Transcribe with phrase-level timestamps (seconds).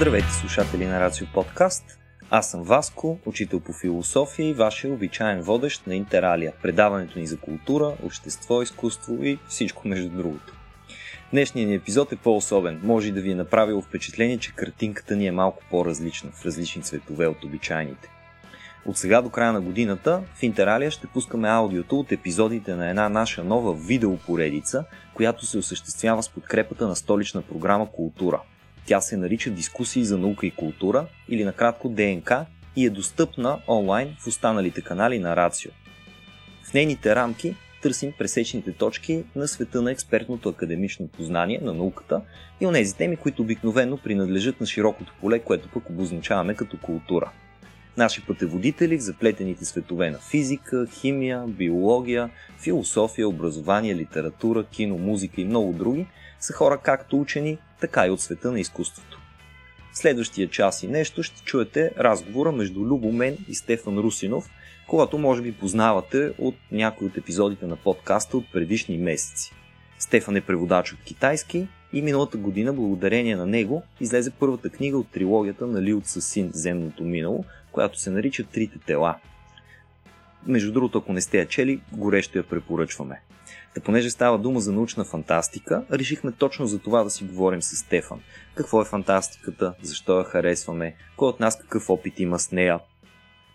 [0.00, 1.98] Здравейте, слушатели на Рацио Подкаст.
[2.30, 7.38] Аз съм Васко, учител по философия и вашия обичаен водещ на Интералия, предаването ни за
[7.38, 10.54] култура, общество, изкуство и всичко между другото.
[11.30, 12.80] Днешният ни епизод е по-особен.
[12.82, 17.26] Може да ви е направило впечатление, че картинката ни е малко по-различна, в различни цветове
[17.26, 18.10] от обичайните.
[18.86, 23.08] От сега до края на годината в Интералия ще пускаме аудиото от епизодите на една
[23.08, 28.40] наша нова видеопоредица, която се осъществява с подкрепата на столична програма Култура.
[28.86, 34.16] Тя се нарича Дискусии за наука и култура или накратко ДНК и е достъпна онлайн
[34.20, 35.70] в останалите канали на Рацио.
[36.64, 42.20] В нейните рамки търсим пресечните точки на света на експертното академично познание на науката
[42.60, 47.30] и онези теми, които обикновено принадлежат на широкото поле, което пък обозначаваме като култура.
[47.96, 55.44] Наши пътеводители в заплетените светове на физика, химия, биология, философия, образование, литература, кино, музика и
[55.44, 56.06] много други
[56.40, 59.20] са хора както учени, така и от света на изкуството.
[59.92, 64.50] В следващия час и нещо ще чуете разговора между Любо Мен и Стефан Русинов,
[64.88, 69.52] когато може би познавате от някои от епизодите на подкаста от предишни месеци.
[69.98, 75.10] Стефан е преводач от китайски и миналата година, благодарение на него, излезе първата книга от
[75.10, 79.16] трилогията на Лиот със син Земното минало, която се нарича Трите тела.
[80.46, 83.20] Между другото, ако не сте я чели, горещо я препоръчваме.
[83.74, 87.76] Та понеже става дума за научна фантастика, решихме точно за това да си говорим с
[87.76, 88.20] Стефан.
[88.54, 92.80] Какво е фантастиката, защо я харесваме, кой от нас какъв опит има с нея.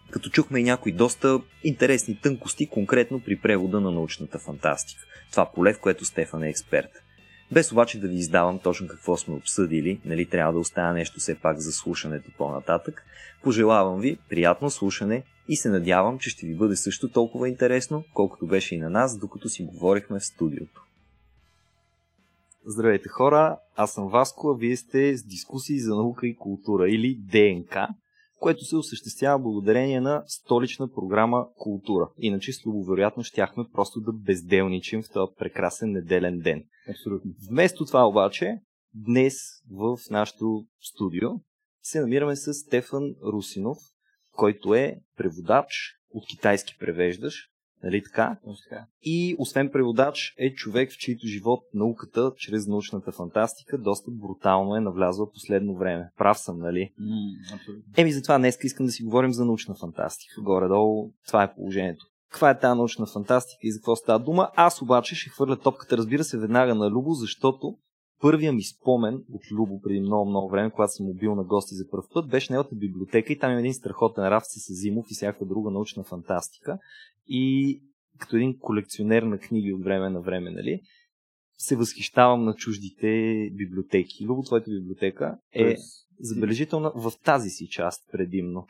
[0.10, 5.02] Като чухме и някои доста интересни тънкости, конкретно при превода на научната фантастика.
[5.32, 7.05] Това поле, в което Стефан е експерт.
[7.52, 11.36] Без обаче да ви издавам точно какво сме обсъдили, нали трябва да оставя нещо все
[11.36, 13.06] пак за слушането по-нататък,
[13.44, 18.48] пожелавам ви приятно слушане и се надявам, че ще ви бъде също толкова интересно, колкото
[18.48, 20.82] беше и на нас, докато си говорихме в студиото.
[22.66, 27.16] Здравейте хора, аз съм Васко, а вие сте с дискусии за наука и култура или
[27.16, 27.88] ДНК,
[28.46, 32.10] което се осъществява благодарение на столична програма Култура.
[32.18, 36.64] Иначе с вероятно щяхме просто да безделничим в този прекрасен неделен ден.
[36.90, 37.32] Абсолютно.
[37.50, 38.60] Вместо това обаче,
[38.94, 39.34] днес
[39.72, 41.30] в нашото студио
[41.84, 43.78] се намираме с Стефан Русинов,
[44.32, 45.68] който е преводач,
[46.10, 47.50] от китайски превеждаш,
[47.84, 48.38] нали така?
[48.70, 48.86] така.
[49.02, 54.80] И освен преводач е човек, в чийто живот науката, чрез научната фантастика, доста брутално е
[54.80, 56.10] навлязла последно време.
[56.18, 56.92] Прав съм, нали?
[57.02, 57.94] Mm, абсолютно.
[57.98, 60.42] Еми, затова днес искам да си говорим за научна фантастика.
[60.42, 62.06] Горе-долу, това е положението.
[62.30, 64.50] Каква е тази научна фантастика и за какво става дума?
[64.56, 67.78] Аз обаче ще хвърля топката, разбира се, веднага на Любо, защото
[68.22, 71.90] първия ми спомен от Любо преди много, много време, когато съм бил на гости за
[71.90, 75.46] първ път, беше неговата библиотека и там има един страхотен рафт с Зимов и всяка
[75.46, 76.78] друга научна фантастика.
[77.28, 77.82] И
[78.20, 80.82] като един колекционер на книги от време на време, нали,
[81.58, 83.08] се възхищавам на чуждите
[83.54, 84.26] библиотеки.
[84.26, 85.76] Любо, твоята библиотека е
[86.20, 88.68] забележителна в тази си част предимно.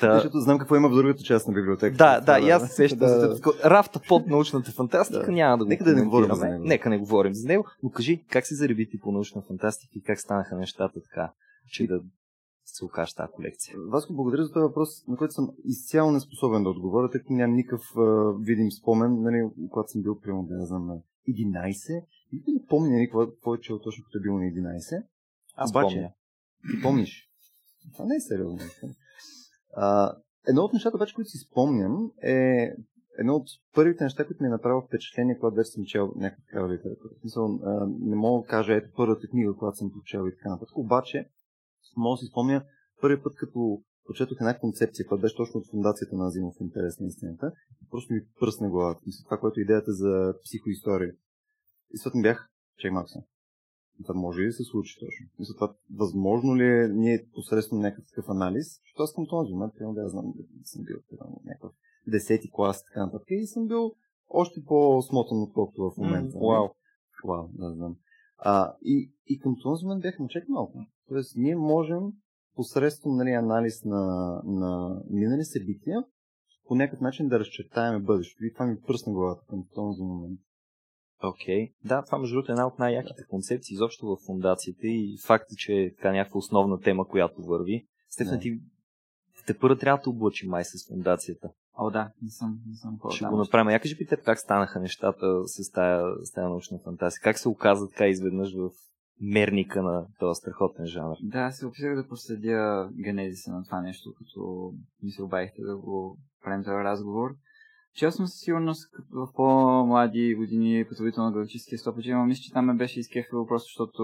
[0.00, 0.14] Та...
[0.14, 2.04] Защото знам какво има в другата част на библиотеката.
[2.04, 5.32] Да, да, и аз се сещам да, за рафта под научната фантастика, да.
[5.32, 6.64] няма да го Нека да не говорим за него.
[6.64, 10.02] Нека не говорим за него, но кажи как се зареби ти по научна фантастика и
[10.02, 11.32] как станаха нещата така,
[11.70, 12.00] че да
[12.64, 13.76] се окаже тази колекция.
[13.88, 17.56] Васко, благодаря за този въпрос, на който съм изцяло неспособен да отговоря, тъй като нямам
[17.56, 20.96] никакъв uh, видим спомен, нали, когато съм бил, примерно, да не знам, на
[21.28, 22.04] 11.
[22.32, 25.02] И не помня нали, какво е чел точно, като е бил на 11.
[25.56, 26.10] Аз Обаче, помня.
[26.70, 27.30] Ти помниш?
[27.92, 28.58] Това не е сериозно.
[29.72, 30.16] А,
[30.48, 32.68] едно от нещата, обаче, които си спомням, е
[33.18, 36.68] едно от първите неща, които ми е направило впечатление, когато вече съм чел някаква такава
[36.68, 37.12] литература.
[37.20, 37.48] Смисъл,
[38.00, 40.76] не мога да кажа, ето първата книга, която съм прочел и така нататък.
[40.76, 41.28] Обаче,
[41.96, 42.64] мога да си спомня
[43.00, 47.06] първи път, като прочетох една концепция, която беше точно от фундацията на Азимов интерес на
[47.06, 47.52] истината.
[47.90, 49.00] Просто ми пръсна главата.
[49.06, 51.12] Мисля, това, което е идеята за психоистория.
[51.94, 52.48] И съответно бях,
[52.78, 53.08] чай малко
[54.02, 55.26] това може ли да се случи точно?
[55.38, 58.66] Мисля, това възможно ли е ние посредством някакъв такъв анализ?
[58.66, 61.72] Защото аз към този момент, примерно да знам, да съм бил в някакъв
[62.06, 63.92] десети клас, така нататък, и съм бил
[64.28, 66.38] още по-смотан, отколкото в момента.
[66.38, 66.68] Вау.
[67.24, 67.96] Вау, да знам.
[68.38, 70.78] А, и, и към този момент бях чек малко.
[71.08, 72.02] Тоест, ние можем
[72.56, 74.02] посредством нали, анализ на,
[74.44, 76.04] на минали събития
[76.66, 78.44] по някакъв начин да разчертаем бъдещето.
[78.44, 80.40] И това ми пръсна главата към този момент.
[81.22, 81.68] Окей.
[81.68, 81.72] Okay.
[81.84, 85.72] Да, това между другото е една от най-яките концепции изобщо в фундациите и факта, че
[85.72, 87.86] е така някаква основна тема, която върви.
[88.10, 88.40] Стефан, да.
[88.40, 88.60] ти
[89.46, 91.48] те първо трябва да облачи май с фундацията.
[91.78, 93.70] О, да, не съм, не съм по Ще го направим.
[93.70, 97.24] Я кажи питай как станаха нещата с тази, с тази научна фантастика.
[97.24, 98.70] Как се оказа така изведнъж в
[99.20, 101.16] мерника на този страхотен жанр?
[101.22, 106.18] Да, се опитах да проследя генезиса на това нещо, като ми се обадихте да го
[106.44, 107.30] правим този разговор.
[108.08, 112.74] Съм със сигурност в по-млади години пътовител на галактическия стопач, но мисля, че там ме
[112.74, 114.02] беше изкефило просто защото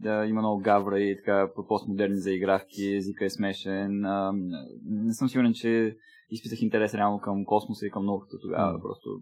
[0.00, 4.04] да, има много гавра и така по-постмодерни заигравки, езика е смешен.
[4.04, 4.32] А,
[4.84, 5.96] не съм сигурен, че
[6.30, 8.78] изпитах интерес реално към космоса и към науката тогава.
[8.78, 8.82] Mm.
[8.82, 9.20] Просто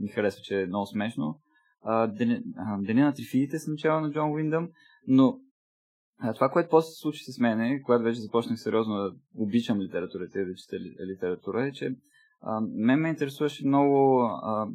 [0.00, 1.40] ми харесва, че е много смешно.
[1.82, 2.42] А, Деня,
[2.80, 4.68] Деня на трифидите съм чел на Джон Уиндъм,
[5.06, 5.38] но
[6.18, 10.40] а, това, което после се случи с мен, когато вече започнах сериозно да обичам литературата
[10.40, 10.76] и да чета
[11.06, 11.96] литература, е, че
[12.42, 14.68] а, мен ме интересуваше много а,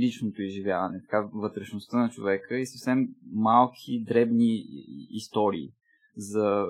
[0.00, 4.64] личното изживяване, така вътрешността на човека и съвсем малки, дребни
[5.10, 5.68] истории
[6.16, 6.66] за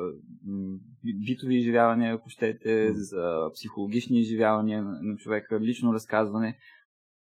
[1.27, 6.59] битови изживявания, ако щете, за психологични изживявания на човека, лично разказване,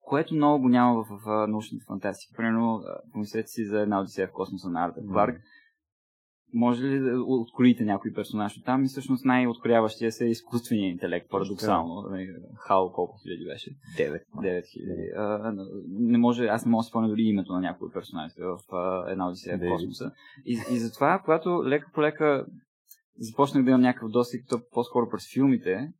[0.01, 2.37] което много го няма в, в, научната фантастика.
[2.37, 5.35] Примерно, помислете си за една одисея в космоса на Арта Кларк.
[5.35, 5.52] Mm
[6.53, 11.29] може ли да откроите някой персонаж от там и всъщност най-открояващия се е изкуственият интелект,
[11.29, 12.09] парадоксално.
[12.09, 13.71] Нали, Хал колко хиляди беше?
[13.97, 14.21] 9.
[14.35, 15.11] 9 хиляди.
[15.89, 19.27] Не може, аз не мога да спомня дори името на някой персонаж в а, една
[19.27, 20.11] одисея в космоса.
[20.45, 22.45] И, и затова, когато лека по лека
[23.17, 25.91] започнах да имам някакъв досик, то по-скоро през филмите,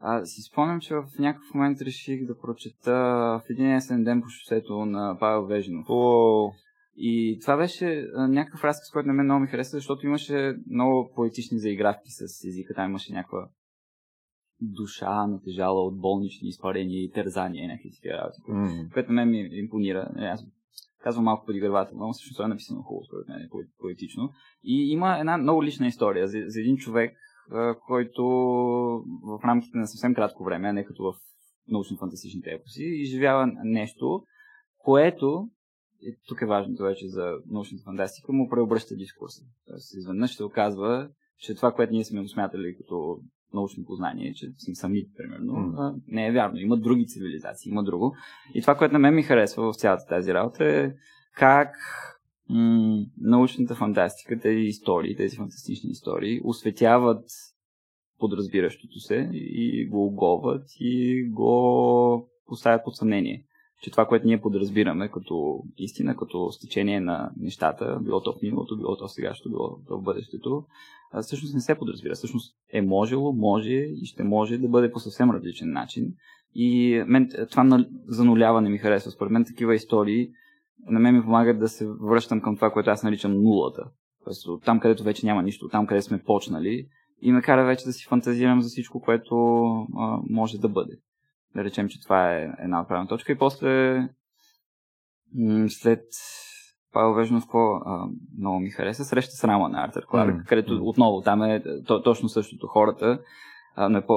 [0.00, 4.28] а, си спомням, че в някакъв момент реших да прочета в един есен ден по
[4.28, 5.86] шосето на Павел Вежинов.
[5.88, 6.52] О,
[6.96, 11.12] и това беше а, някакъв разказ, който на мен много ми хареса, защото имаше много
[11.14, 12.74] поетични заигравки с езика.
[12.74, 13.48] Там имаше някаква
[14.60, 18.92] душа натежала от болнични изпарения и тързания и някакви такива работи, mm.
[18.92, 20.10] което на мен ми импонира.
[20.18, 20.46] Е, аз
[21.02, 23.48] казвам малко подигравателно, но всъщност това е написано хубаво, според мен,
[23.78, 24.30] поетично.
[24.64, 27.16] И има една много лична история за, за един човек,
[27.86, 28.24] който
[29.22, 31.14] в рамките на съвсем кратко време, не като в
[31.72, 34.22] научно-фантастичните епоси, изживява нещо,
[34.78, 35.48] което
[36.02, 39.42] и тук е важното вече за научната фантастика, му преобръща дискурса.
[39.66, 41.08] Тоест, изведнъж се оказва,
[41.38, 43.18] че това, което ние сме го смятали като
[43.54, 45.94] научно познание, че сме сами, примерно, mm.
[46.06, 46.58] не е вярно.
[46.58, 48.16] Има други цивилизации, има друго.
[48.54, 50.92] И това, което на мен ми харесва в цялата тази работа е
[51.34, 51.74] как
[52.48, 57.24] м- научната фантастика, тези истории, тези фантастични истории, осветяват
[58.18, 63.45] подразбиращото се и го оговат и го поставят под съмнение
[63.82, 68.76] че това, което ние подразбираме като истина, като стечение на нещата, било то в миналото,
[68.76, 70.64] било то в сегашното, било то в бъдещето,
[71.22, 72.14] всъщност не се подразбира.
[72.14, 76.14] Всъщност е можело, може и ще може да бъде по съвсем различен начин.
[76.54, 79.10] И мен това зануляване ми харесва.
[79.10, 80.30] Според мен такива истории
[80.90, 83.84] на мен ми помагат да се връщам към това, което аз наричам нулата.
[84.24, 86.86] Тоест, там, където вече няма нищо, там, където сме почнали,
[87.22, 89.36] и ме кара вече да си фантазирам за всичко, което
[89.98, 90.92] а, може да бъде.
[91.56, 93.32] Да речем, че това е една отправна точка.
[93.32, 94.02] И после,
[95.68, 96.04] след
[96.92, 97.80] Павел Вежнов, какво
[98.38, 100.46] много ми хареса, среща с Рама на Артер Кларк, mm-hmm.
[100.46, 103.18] където отново там е то, точно същото хората,
[103.74, 104.14] а, но е по...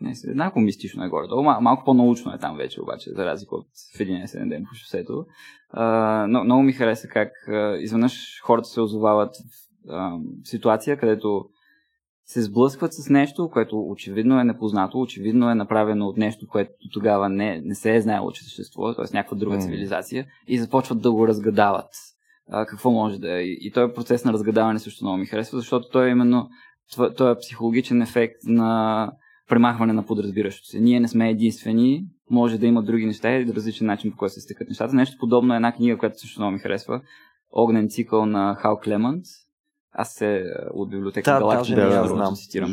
[0.00, 1.26] Не, еднакво мистично е горе.
[1.42, 4.74] Мал, малко по-научно е там вече, обаче, за разлика от в един есен ден по
[4.74, 5.26] шосето.
[5.70, 11.48] А, но, много ми хареса как а, изведнъж хората се озовават в а, ситуация, където
[12.26, 17.28] се сблъскват с нещо, което очевидно е непознато, очевидно е направено от нещо, което тогава
[17.28, 19.16] не, не се е знаело, че съществува, т.е.
[19.16, 19.60] някаква друга mm.
[19.60, 21.90] цивилизация, и започват да го разгадават.
[22.48, 23.42] А, какво може да е.
[23.42, 26.48] И, този процес на разгадаване също много ми харесва, защото той е именно
[27.16, 29.12] този е психологичен ефект на
[29.48, 30.80] премахване на подразбиращото се.
[30.80, 34.40] Ние не сме единствени, може да има други неща и различен начин по който се
[34.40, 34.96] стъкат нещата.
[34.96, 37.00] Нещо подобно е една книга, която също много ми харесва.
[37.52, 39.24] Огнен цикъл на Хал Клемант,
[39.98, 42.70] аз се от библиотека да, Галактика, да, да, да, знам, цитирам.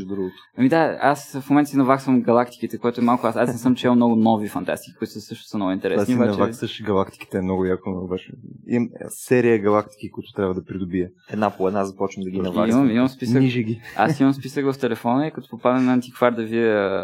[0.58, 3.28] Ами да, аз в момента си наваксвам галактиките, което е малко.
[3.28, 6.02] Аз, аз не съм чел много нови фантастики, които също са много интересни.
[6.02, 6.32] Аз си обаче...
[6.32, 7.90] наваксваш галактиките е много яко.
[7.90, 8.32] Обаче.
[8.68, 11.10] Имам серия галактики, които трябва да придобия.
[11.30, 12.82] Една по една започвам да ги наваксвам.
[12.82, 13.42] Имам, имам списък.
[13.42, 13.82] Нижи ги.
[13.98, 17.04] Аз имам списък в телефона и като попадна на антиквар да вие,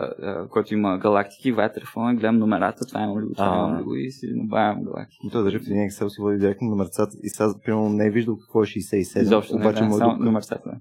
[0.49, 3.95] който има галактики, вая телефона, гледам номерата, това имам ли го, това имам ли го
[3.95, 5.29] и си набавям галактики.
[5.31, 8.37] Той държи в един Excel си води директно номерцата и сега, примерно, не е виждал
[8.37, 9.21] какво е 67.
[9.21, 10.25] Изобщо обаче не, да, е дупка.
[10.25, 10.71] номерцата.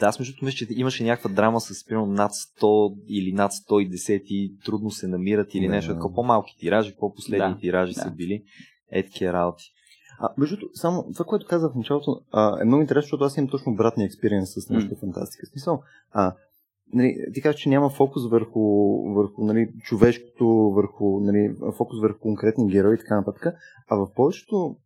[0.00, 4.22] Да, аз между мисля, че имаше някаква драма с примерно над 100 или над 110
[4.22, 5.72] и трудно се намират или Да.
[5.72, 6.14] нещо такова.
[6.14, 8.00] По-малки тиражи, по-последни Да, тиражи да.
[8.00, 8.42] са били.
[8.92, 9.64] Е такива работи.
[10.18, 13.50] А, между само това, което казах в началото, а, е много интересно, защото аз имам
[13.50, 15.46] точно обратния експириенс с нашата фантастика.
[15.46, 16.34] В Смисъл, а,
[16.92, 18.60] нали, ти казваш, че няма фокус върху,
[19.14, 23.54] върху нали, човешкото, върху, нали, фокус върху конкретни герои и така нататък,
[23.88, 24.76] а в повечето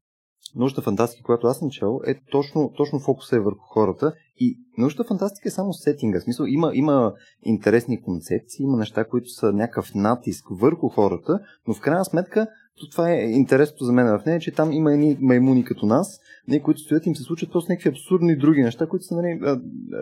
[0.57, 5.09] научна фантастика, която аз съм чел, е точно, точно фокуса е върху хората И научната
[5.09, 6.21] фантастика е само сетинга.
[6.21, 11.75] В смисъл, има, има интересни концепции, има неща, които са някакъв натиск върху хората, но
[11.75, 12.47] в крайна сметка
[12.81, 16.21] то това е интересното за мен в нея, че там има едни маймуни като нас,
[16.49, 19.41] не, които стоят и им се случват просто някакви абсурдни други неща, които са нали,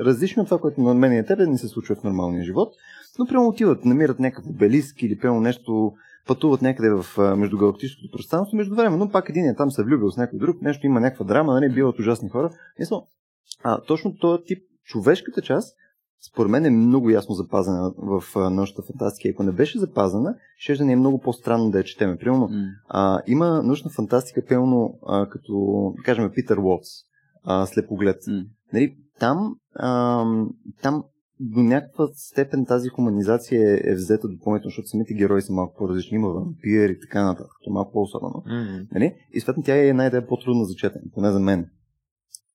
[0.04, 2.74] различни от това, което на мен и на тебе не се случва в нормалния живот.
[3.18, 5.92] Но прямо отиват, намират някакъв обелиск или прямо нещо,
[6.26, 10.16] пътуват някъде в междугалактическото пространство, между време, но пак един е там се влюбил с
[10.16, 12.50] някой друг, нещо има някаква драма, нали, биват ужасни хора.
[12.78, 13.02] Мисля,
[13.62, 15.76] а, точно този тип човешката част,
[16.30, 19.28] според мен е много ясно запазена в научната фантастика.
[19.28, 22.16] Ако не беше запазена, ще да ни е много по-странно да я четеме.
[22.16, 22.68] Примерно, mm.
[22.88, 24.98] а, има научна фантастика, пълно
[25.30, 26.88] като, кажем, Питър Уотс,
[27.44, 28.22] а, слепоглед.
[28.22, 28.46] Mm.
[28.72, 30.24] Нали, там, а,
[30.82, 31.04] там
[31.40, 36.14] до някаква степен тази хуманизация е, е взета допълнително, защото самите герои са малко по-различни.
[36.14, 37.52] Има вампир и така нататък.
[37.64, 38.42] Това е малко по-особено.
[38.46, 38.86] Mm-hmm.
[38.94, 39.14] Нали?
[39.32, 41.70] И съответно тя е една идея по-трудна за четене, поне за мен.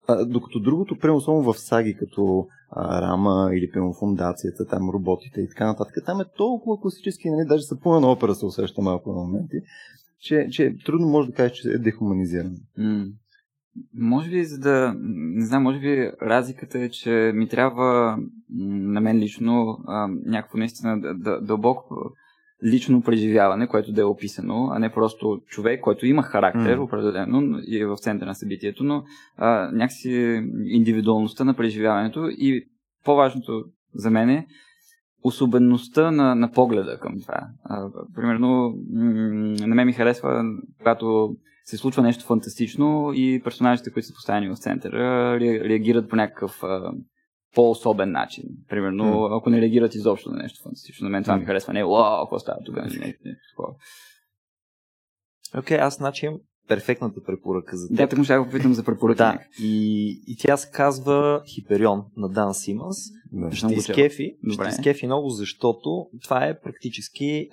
[0.07, 5.41] А, докато другото, прямо само в саги, като а, Рама или прямо фундацията, там роботите
[5.41, 9.09] и така нататък, там е толкова класически, нали, даже са пълна опера се усеща малко
[9.09, 9.57] на моменти,
[10.19, 12.57] че, че трудно може да кажеш, че е дехуманизиран.
[12.79, 13.11] Mm.
[13.93, 14.95] Може би, за да.
[14.99, 18.17] Не знам, може би разликата е, че ми трябва
[18.59, 21.95] на мен лично а, някакво наистина дълбоко
[22.63, 26.83] лично преживяване, което да е описано, а не просто човек, който има характер, mm.
[26.83, 29.03] определено, и е в центъра на събитието, но
[29.37, 32.67] а, някакси индивидуалността на преживяването и
[33.05, 34.47] по-важното за мен е
[35.23, 37.47] особеността на, на погледа към това.
[37.63, 40.43] А, примерно, м- на мен ми харесва,
[40.77, 46.63] когато се случва нещо фантастично и персонажите, които са поставени в центъра, реагират по някакъв
[46.63, 46.93] а,
[47.55, 48.43] по-особен начин.
[48.69, 49.37] Примерно, mm.
[49.37, 51.03] ако не реагират изобщо на нещо фантастично.
[51.03, 51.39] На мен това mm.
[51.39, 51.73] ми харесва.
[51.73, 52.75] Не, вау, какво става тук?
[55.57, 57.97] Окей, okay, аз значи имам перфектната препоръка за теб.
[57.97, 59.31] Да, така ще го попитам за препоръка.
[59.31, 62.97] Да, и, и тя се казва Хиперион на Дан Симънс.
[63.31, 67.47] Да, ще изкефи, ще изкефи много, защото това е практически е,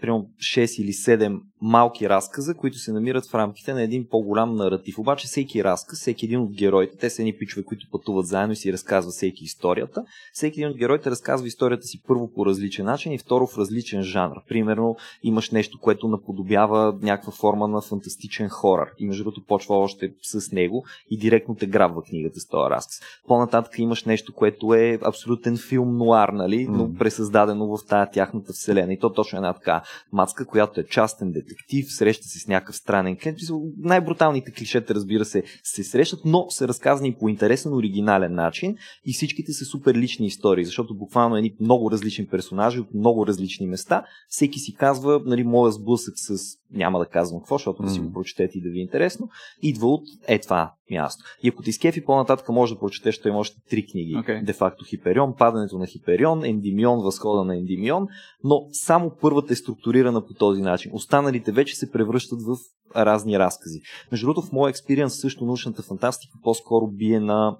[0.00, 4.98] примерно 6 или 7 малки разказа, които се намират в рамките на един по-голям наратив.
[4.98, 8.56] Обаче всеки разказ, всеки един от героите, те са едни пичове, които пътуват заедно и
[8.56, 10.04] си разказва всеки историята.
[10.32, 14.02] Всеки един от героите разказва историята си първо по различен начин и второ в различен
[14.02, 14.36] жанр.
[14.48, 18.88] Примерно имаш нещо, което наподобява някаква форма на фантастичен хорър.
[18.98, 23.00] И между другото почва още с него и директно те грабва книгата с този разказ.
[23.28, 26.66] По-нататък имаш нещо, което е абсолютен филм нуар, нали?
[26.70, 28.92] но пресъздадено в тая тяхната вселена.
[28.92, 29.82] И то точно е една така
[30.12, 33.38] мацка, която е частен детектив, среща се с някакъв странен клиент.
[33.78, 39.52] Най-бруталните клишета, разбира се, се срещат, но са разказани по интересен, оригинален начин и всичките
[39.52, 44.04] са супер лични истории, защото буквално едни много различни персонажи от много различни места.
[44.28, 48.12] Всеки си казва, нали, моя сблъсък с няма да казвам какво, защото да си го
[48.12, 49.28] прочетете и да ви е интересно,
[49.62, 51.24] идва от е това място.
[51.42, 54.14] И ако ти скефи по-нататък може да прочетеш, той има още три книги.
[54.14, 54.44] Okay.
[54.44, 58.06] Де-факто Хиперион, падането на Хиперион, Ендимион, възхода на Ендимион,
[58.44, 60.90] но само първата е структурирана по този начин.
[60.94, 62.56] Останалите вече се превръщат в
[62.96, 63.80] разни разкази.
[64.12, 67.56] Между другото, в моя експириенс също научната фантастика по-скоро бие на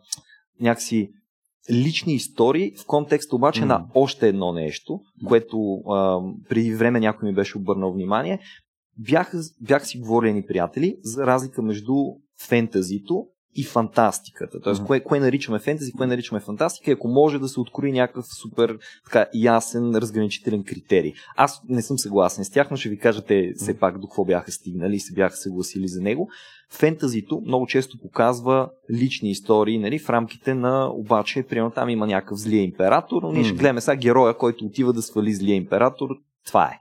[0.61, 1.11] някакси
[1.71, 3.65] лични истории в контекста обаче mm.
[3.65, 8.41] на още едно нещо, което а, преди време някой ми беше обърнал внимание
[9.01, 11.95] бяха, бяха си говорени приятели за разлика между
[12.49, 14.61] фентазито и фантастиката.
[14.61, 14.87] Тоест, mm-hmm.
[14.87, 19.27] кое, кое наричаме фентази, кое наричаме фантастика, ако може да се открои някакъв супер така,
[19.35, 21.13] ясен, разграничителен критерий.
[21.37, 24.25] Аз не съм съгласен с тях, но ще ви кажа те все пак до какво
[24.25, 26.29] бяха стигнали и се бяха съгласили за него.
[26.73, 32.39] Фентазито много често показва лични истории, нали, в рамките на обаче, примерно там има някакъв
[32.39, 33.47] злия император, но ние mm-hmm.
[33.47, 36.09] ще гледаме сега героя, който отива да свали злия император.
[36.47, 36.79] Това е.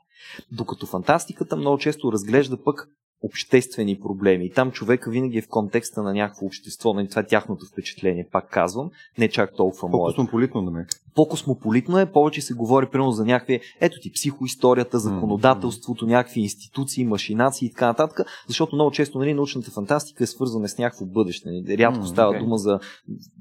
[0.52, 2.90] Докато фантастиката много често разглежда пък
[3.22, 4.46] обществени проблеми.
[4.46, 6.94] И там човека винаги е в контекста на някакво общество.
[6.94, 8.92] Нали, това е тяхното впечатление, пак казвам.
[9.18, 9.98] Не чак толкова мое.
[9.98, 10.86] По-космополитно, да ме.
[11.16, 17.66] По-космополитно е, повече се говори примерно за някакви, ето ти, психоисторията, законодателството, някакви институции, машинации
[17.66, 21.50] и така нататък, защото много често нали, научната фантастика е свързана с някакво бъдеще.
[21.50, 21.78] Нали.
[21.78, 22.40] Рядко става okay.
[22.40, 22.80] дума за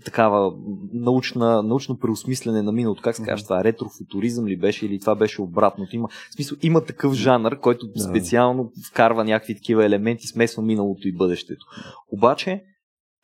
[0.04, 0.52] такава
[0.92, 3.02] научна, научно преосмислене на миналото.
[3.02, 3.64] Как се казва това?
[3.64, 5.96] Ретрофутуризъм ли беше или това беше обратното?
[5.96, 11.12] Има, в смисъл, има такъв жанр, който специално вкарва някакви такива елементи, смесва миналото и
[11.12, 11.66] бъдещето.
[12.12, 12.64] Обаче,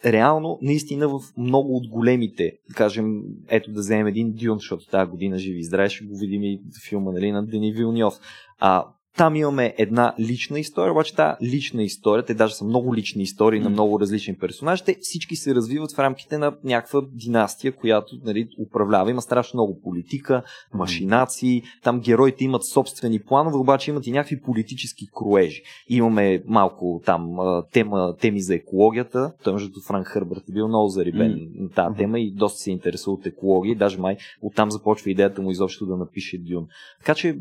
[0.05, 5.11] реално, наистина в много от големите, да кажем, ето да вземем един Дюн, защото тази
[5.11, 8.15] година живи и здраве, ще го видим и филма нали, на Дени Вилньов.
[8.59, 8.85] А
[9.17, 13.61] Там имаме една лична история, обаче тази лична история, те даже са много лични истории
[13.61, 13.63] mm.
[13.63, 18.49] на много различни персонажи, те всички се развиват в рамките на някаква династия, която нали,
[18.59, 19.11] управлява.
[19.11, 20.43] Има страшно много политика,
[20.75, 25.63] машинации, там героите имат собствени планове, обаче имат и някакви политически кроежи.
[25.89, 27.37] Имаме малко там
[27.73, 31.75] тема, теми за екологията, той между Франк Хърбърт е бил много зарибен mm.
[31.75, 35.87] тази тема и доста се интересува от екология, даже май оттам започва идеята му изобщо
[35.87, 36.67] да напише Дюн.
[36.99, 37.39] Така че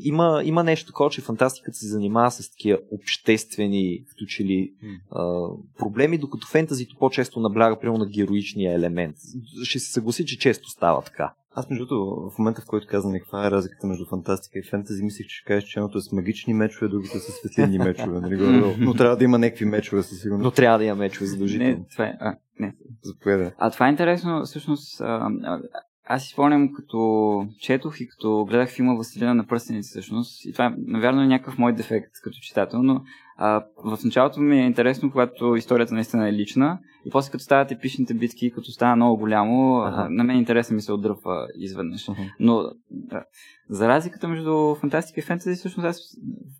[0.00, 4.72] има, има нещо такова, че фантастиката се занимава с такива обществени, като че ли,
[5.10, 9.16] а, проблеми, докато фентазито по-често набляга прямо на героичния елемент.
[9.62, 11.34] Ще се съгласи, че често става така.
[11.56, 15.02] Аз между другото, в момента в който казвам каква е разликата между фантастика и фентази,
[15.02, 18.20] мислих, че ще кажеш, че едното е с магични мечове, другото е с светлинни мечове.
[18.20, 18.74] Нали?
[18.78, 20.44] Но трябва да има някакви мечове, със сигурност.
[20.44, 21.72] Но трябва да има мечове, задължително.
[21.72, 22.74] Не, това е, а, не.
[23.02, 23.50] Заповядай.
[23.58, 25.04] А това е интересно, всъщност, а,
[25.44, 25.60] а,
[26.06, 30.74] аз си спомням, като четох и като гледах филма Василина на пръстеници, всъщност, и това,
[30.78, 33.02] навярно, е някакъв мой дефект като читател, но
[33.36, 37.70] а, в началото ми е интересно, когато историята наистина е лична, и после като стават
[37.70, 40.08] епичните битки, като става много голямо, ага.
[40.10, 42.08] на мен интереса ми се отдръпва изведнъж.
[42.08, 42.22] Ага.
[42.40, 43.24] Но да,
[43.68, 46.00] за разликата между фантастика и фентези, всъщност аз,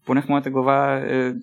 [0.07, 1.35] поне в моята глава е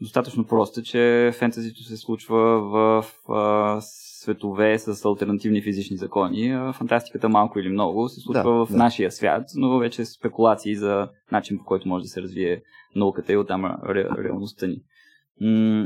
[0.00, 3.80] достатъчно проста, че фентезито се случва в а,
[4.26, 6.72] светове с альтернативни физични закони.
[6.72, 8.76] Фантастиката малко или много се случва да, в да.
[8.76, 12.62] нашия свят, но вече спекулации за начин по който може да се развие
[12.96, 14.82] науката и оттам ре, реалността ни.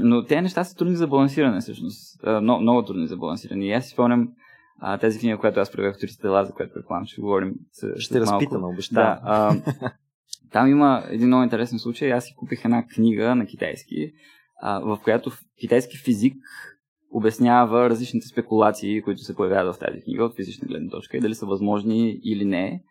[0.04, 2.26] но тези неща са трудни за балансиране, всъщност.
[2.42, 3.66] много, много трудни за балансиране.
[3.66, 4.28] И аз си спомням
[4.80, 7.54] а, тази книга, която аз правях туристите дела, за която предполагам, ще говорим.
[7.72, 9.04] С, ще разпитаме, обещавам.
[9.04, 9.54] Да, а,
[10.52, 12.12] там има един много интересен случай.
[12.12, 14.12] Аз си купих една книга на китайски,
[14.62, 15.30] а, в която
[15.60, 16.34] китайски физик
[17.10, 21.34] обяснява различните спекулации, които се появяват в тази книга от физична гледна точка и дали
[21.34, 22.82] са възможни или не.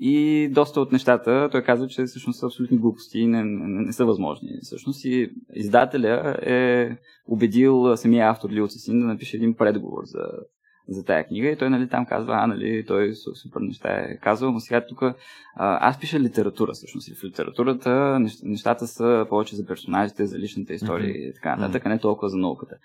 [0.00, 3.92] И доста от нещата той казва, че всъщност са абсолютни глупости и не, не, не
[3.92, 4.48] са възможни.
[4.62, 6.90] Всъщност и издателя е
[7.26, 10.24] убедил самия автор Лил Син да напише един предговор за,
[10.88, 14.52] за тая книга и той нали, там казва, а, нали, той супер неща е казал,
[14.52, 15.02] но сега тук
[15.56, 21.14] аз пиша литература всъщност и в литературата нещата са повече за персонажите, за личната история
[21.14, 21.30] mm-hmm.
[21.30, 22.76] и така нататък, а не толкова за науката.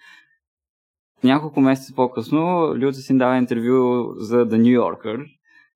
[1.24, 5.26] Няколко месеца по-късно Люци Син дава интервю за The New Yorker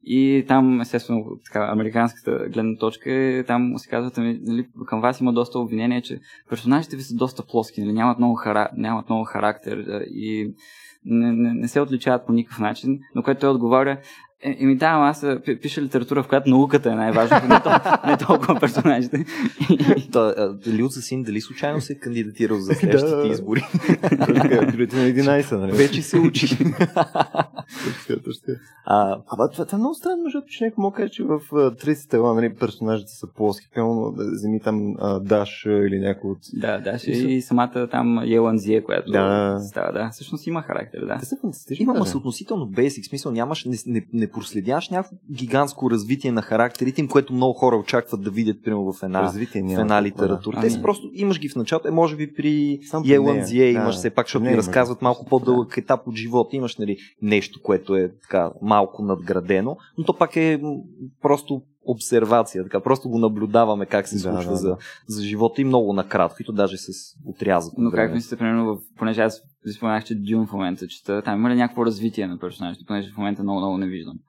[0.04, 5.22] и там, естествено, така, американската гледна точка е, там се казват, ами, нали, към вас
[5.22, 9.26] има доста обвинения, че персонажите ви са доста плоски, нали, нямат, много хара, нямат много
[9.26, 10.54] характер и
[11.06, 13.98] не, не, не се отличават по никакъв начин, но което той отговаря,
[14.42, 15.26] еми да, аз
[15.62, 19.26] пиша литература, в която науката е най-важното, не, толкова, не толкова персонажите.
[20.80, 23.62] Люца Син дали случайно се е кандидатирал за следващите избори?
[24.72, 25.72] Бюлетин на 11, нали?
[25.72, 26.58] Вече се учи.
[28.86, 32.10] а, ама това, това е много странно, защото че някой мога каже, че в 30
[32.10, 33.68] тела нали, персонажите са плоски.
[33.76, 36.40] Пълно вземи там Даш или някой от...
[36.54, 39.58] Да, Даш и самата там Еланзия, която да.
[39.60, 39.92] става.
[39.94, 41.18] Да, всъщност има характер, да.
[41.20, 41.84] Те са фантастични.
[41.84, 47.02] Има, са относително basic, смисъл нямаш, не, не, не проследяваш някакво гигантско развитие на характерите
[47.02, 50.62] им, което много хора очакват да видят, примерно в една, развитие, в една литература.
[50.62, 50.82] Те ами...
[50.82, 54.46] просто имаш ги в началото, е, може би при Еланзия да, имаш все пак, защото
[54.46, 55.82] ни разказват малко по-дълъг да.
[55.82, 60.62] етап от живота, имаш нали, нещо, което е така малко надградено, но то пак е
[61.22, 64.56] просто обсервация, така просто го наблюдаваме как се да, случва да, да.
[64.58, 66.92] За, за живота и много накратко, и то даже с
[67.26, 67.74] отрязък.
[67.78, 71.50] Но как мислите, примерно, понеже аз ви споменах, че Дюн в момента чета, там има
[71.50, 74.20] ли някакво развитие на персонажите, понеже в момента много, много не виждам?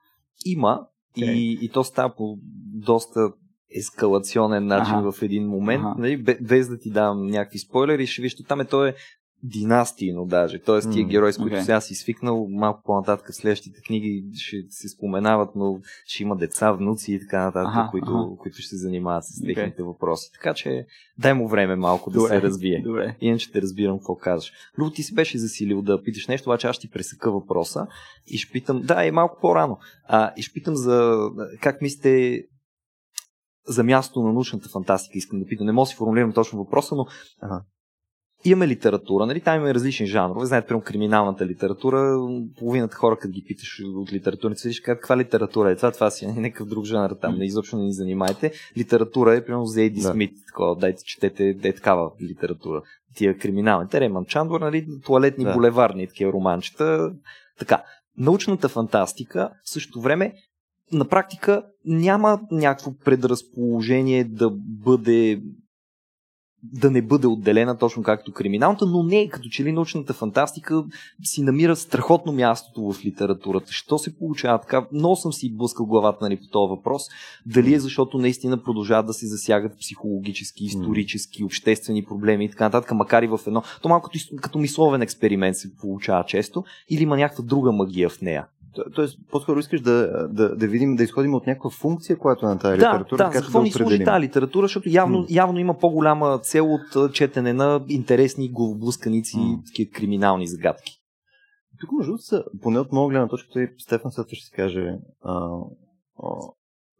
[0.45, 0.81] Има
[1.17, 1.31] okay.
[1.31, 2.37] и, и то става по
[2.73, 3.29] доста
[3.75, 5.11] ескалационен начин ага.
[5.11, 5.95] в един момент, ага.
[5.97, 8.95] нали, без да ти дам някакви спойлери, ще виж, там е, то е
[9.43, 10.59] династийно даже.
[10.59, 11.61] Тоест тия герои, с които okay.
[11.61, 16.71] сега си свикнал, малко по-нататък в следващите книги ще се споменават, но ще има деца,
[16.71, 18.37] внуци и така нататък, ага, които, ага.
[18.37, 19.85] които ще се занимават с техните okay.
[19.85, 20.29] въпроси.
[20.33, 20.85] Така че
[21.17, 22.81] дай му време малко да се развие.
[22.81, 23.15] Добре.
[23.21, 24.51] Иначе те разбирам какво казваш.
[24.77, 27.87] Любо, ти си беше засилил да питаш нещо, обаче аз ще ти пресъка въпроса
[28.27, 31.17] и ще питам, да, е малко по-рано, а, и ще питам за
[31.61, 32.43] как мислите
[33.67, 35.65] за място на научната фантастика, искам да питам.
[35.65, 37.05] Не мога да си формулирам точно въпроса, но
[37.41, 37.63] ага
[38.45, 39.41] имаме литература, нали?
[39.41, 40.45] Там имаме различни жанрове.
[40.45, 42.17] Знаете, прямо криминалната литература,
[42.57, 46.27] половината хора, като ги питаш от литературници, виж каква литература е това, това си е
[46.27, 48.51] някакъв друг жанр там, не изобщо не ни занимайте.
[48.77, 50.11] Литература е, примерно, за Еди да.
[50.11, 52.81] Смит, такова, дайте, четете, е такава литература.
[53.15, 55.53] Тия криминалните, Реман Чандвор, нали, туалетни да.
[55.53, 57.11] булеварни такива романчета.
[57.59, 57.83] Така.
[58.17, 60.33] Научната фантастика, в същото време,
[60.91, 65.41] на практика няма някакво предразположение да бъде
[66.63, 70.83] да не бъде отделена точно както криминалната, но не като че ли научната фантастика
[71.23, 73.71] си намира страхотно мястото в литературата.
[73.71, 74.87] Що се получава така?
[74.93, 77.03] Много съм си блъскал главата нали, по този въпрос.
[77.45, 82.91] Дали е защото наистина продължават да се засягат психологически, исторически, обществени проблеми и така нататък,
[82.91, 83.63] макар и в едно.
[83.81, 88.21] То малко като, като мисловен експеримент се получава често, или има някаква друга магия в
[88.21, 88.45] нея.
[88.95, 92.59] Тоест, по-скоро искаш да, да, да видим, да изходим от някаква функция, която е на
[92.59, 93.17] тази да, литература.
[93.17, 95.25] Да, за какво да ни служи тази литература, защото явно, mm.
[95.29, 99.65] явно има по-голяма цел от четене на интересни главоблъсканици mm.
[99.65, 100.99] такива криминални загадки.
[101.79, 105.49] Тук може да поне от моя гледна точка, Стефан след ще си каже, а,
[106.23, 106.29] а,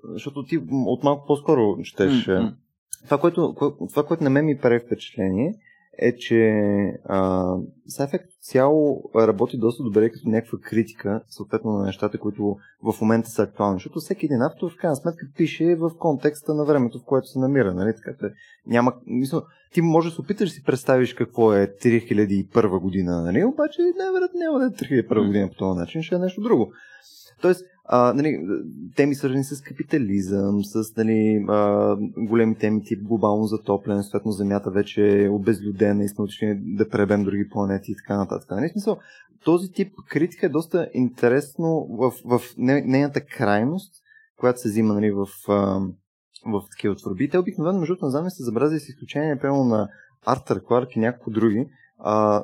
[0.04, 2.26] защото ти от малко по-скоро четеш.
[2.26, 2.56] Mm-hmm.
[3.06, 3.56] Това, което,
[3.90, 5.54] това, което на мен ми прави впечатление,
[6.02, 6.34] е, че
[7.90, 13.44] Sci-Fi цяло работи доста добре като някаква критика, съответно на нещата, които в момента са
[13.44, 13.76] актуални.
[13.76, 17.40] Защото всеки един автор в крайна сметка пише в контекста на времето, в което се
[17.40, 17.74] намира.
[17.74, 17.94] Нали?
[17.96, 18.34] Така, те,
[18.68, 19.42] няма, мисъл,
[19.74, 23.44] ти може да се опиташ да си представиш какво е 3001 година, нали?
[23.44, 26.72] обаче най-вероятно няма да е 3001 година по този начин, ще е нещо друго.
[27.42, 28.40] Тоест, а, нали,
[28.96, 35.24] теми свързани с капитализъм, с нали, а, големи теми тип глобално затопляне, съответно Земята вече
[35.24, 38.52] е обезлюдена и сме отишли да пребем други планети и така нататък.
[38.52, 38.98] Нали, смисъл,
[39.44, 43.94] този тип критика е доста интересно в, в нейната крайност,
[44.38, 45.28] която се взима нали, в,
[46.46, 47.30] в такива творби.
[47.30, 49.90] Те обикновено, между на се забрази с изключение, прямо на
[50.26, 51.68] Артър Кларк и няколко други,
[52.00, 52.44] а,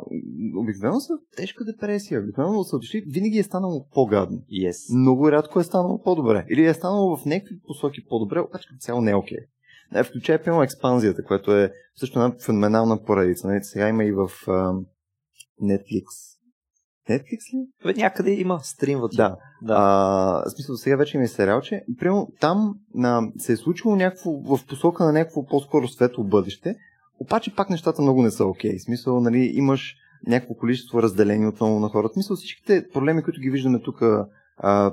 [0.58, 2.22] обикновено са тежка депресия.
[2.22, 4.38] Обикновено са отишли, винаги е станало по-гадно.
[4.38, 4.98] Yes.
[4.98, 6.46] Много рядко е станало по-добре.
[6.50, 9.38] Или е станало в някакви посоки по-добре, обаче като цяло не е окей.
[9.38, 10.04] Okay.
[10.04, 13.48] Включая пълно експанзията, което е също една феноменална поредица.
[13.48, 13.64] Нали?
[13.64, 14.74] Сега има и в а,
[15.64, 16.06] Netflix.
[17.10, 17.68] Netflix ли?
[17.84, 19.12] Бе, някъде има стримват.
[19.16, 19.38] Да.
[19.62, 19.74] да.
[19.78, 24.32] А, в смисъл, сега вече има сериал, че примерно там на, се е случило някакво
[24.32, 26.76] в посока на някакво по-скоро светло бъдеще,
[27.20, 28.72] обаче пак нещата много не са окей.
[28.72, 28.86] Okay.
[28.86, 29.96] Смисъл, нали, имаш
[30.28, 32.14] някакво количество разделение отново на хората.
[32.14, 34.02] Смисъл, всичките проблеми, които ги виждаме тук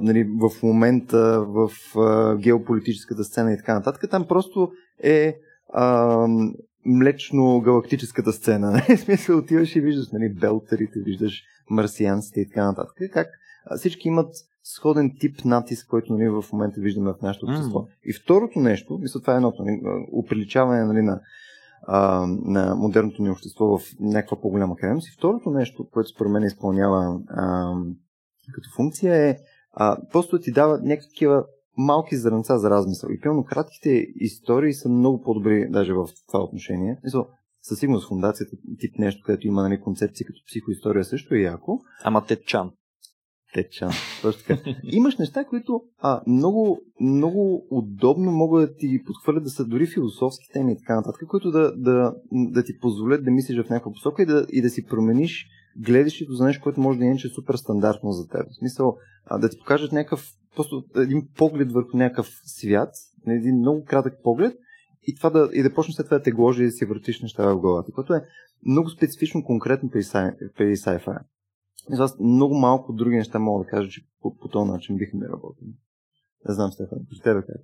[0.01, 5.37] нали, в момента, в а, геополитическата сцена и така нататък, там просто е
[5.73, 6.27] а,
[6.87, 8.83] млечно-галактическата сцена.
[8.97, 12.97] В смисъл, отиваш и виждаш нали, белтерите, виждаш марсианците и така нататък.
[13.13, 13.29] Как
[13.77, 17.79] всички имат сходен тип натиск, който нали, в момента виждаме в нашето общество.
[17.79, 17.87] Mm.
[18.05, 19.81] И второто нещо, мисля, това е едното, нали,
[20.13, 21.21] уприличаване нали, на
[21.83, 25.09] а, на модерното ни общество в някаква по-голяма крайност.
[25.09, 27.75] И второто нещо, което според мен изпълнява а,
[28.55, 29.37] като функция е
[29.73, 31.27] а, просто ти дава някакви
[31.77, 33.11] малки зранца за размисъл.
[33.11, 37.01] И пълно кратките истории са много по-добри даже в това отношение.
[37.63, 41.81] със сигурност фундацията тип нещо, където има нали, концепция като психоистория също е яко.
[42.05, 42.71] Ама те чан
[43.53, 43.89] теча.
[44.23, 44.71] Точно така.
[44.83, 49.87] Имаш неща, които а, много, много удобно могат да ти ги подхвърлят да са дори
[49.87, 53.93] философски теми и така нататък, които да, да, да ти позволят да мислиш в някаква
[53.93, 57.29] посока и да, и да си промениш гледащето за нещо, което може да е иначе
[57.29, 58.47] супер стандартно за теб.
[58.51, 62.91] В смисъл, а, да ти покажат някакъв, просто един поглед върху някакъв свят,
[63.27, 64.57] един много кратък поглед,
[65.07, 67.23] и, това да, и да почнеш след това да те гложи и да си въртиш
[67.23, 68.25] неща в главата, което е
[68.67, 71.19] много специфично конкретно при, sci- при sci-fi.
[71.91, 75.27] Аз много малко други неща мога да кажа, че по, по този начин бихме ми
[75.29, 75.71] работили.
[76.49, 77.61] Не знам, Стефан, при тебе как?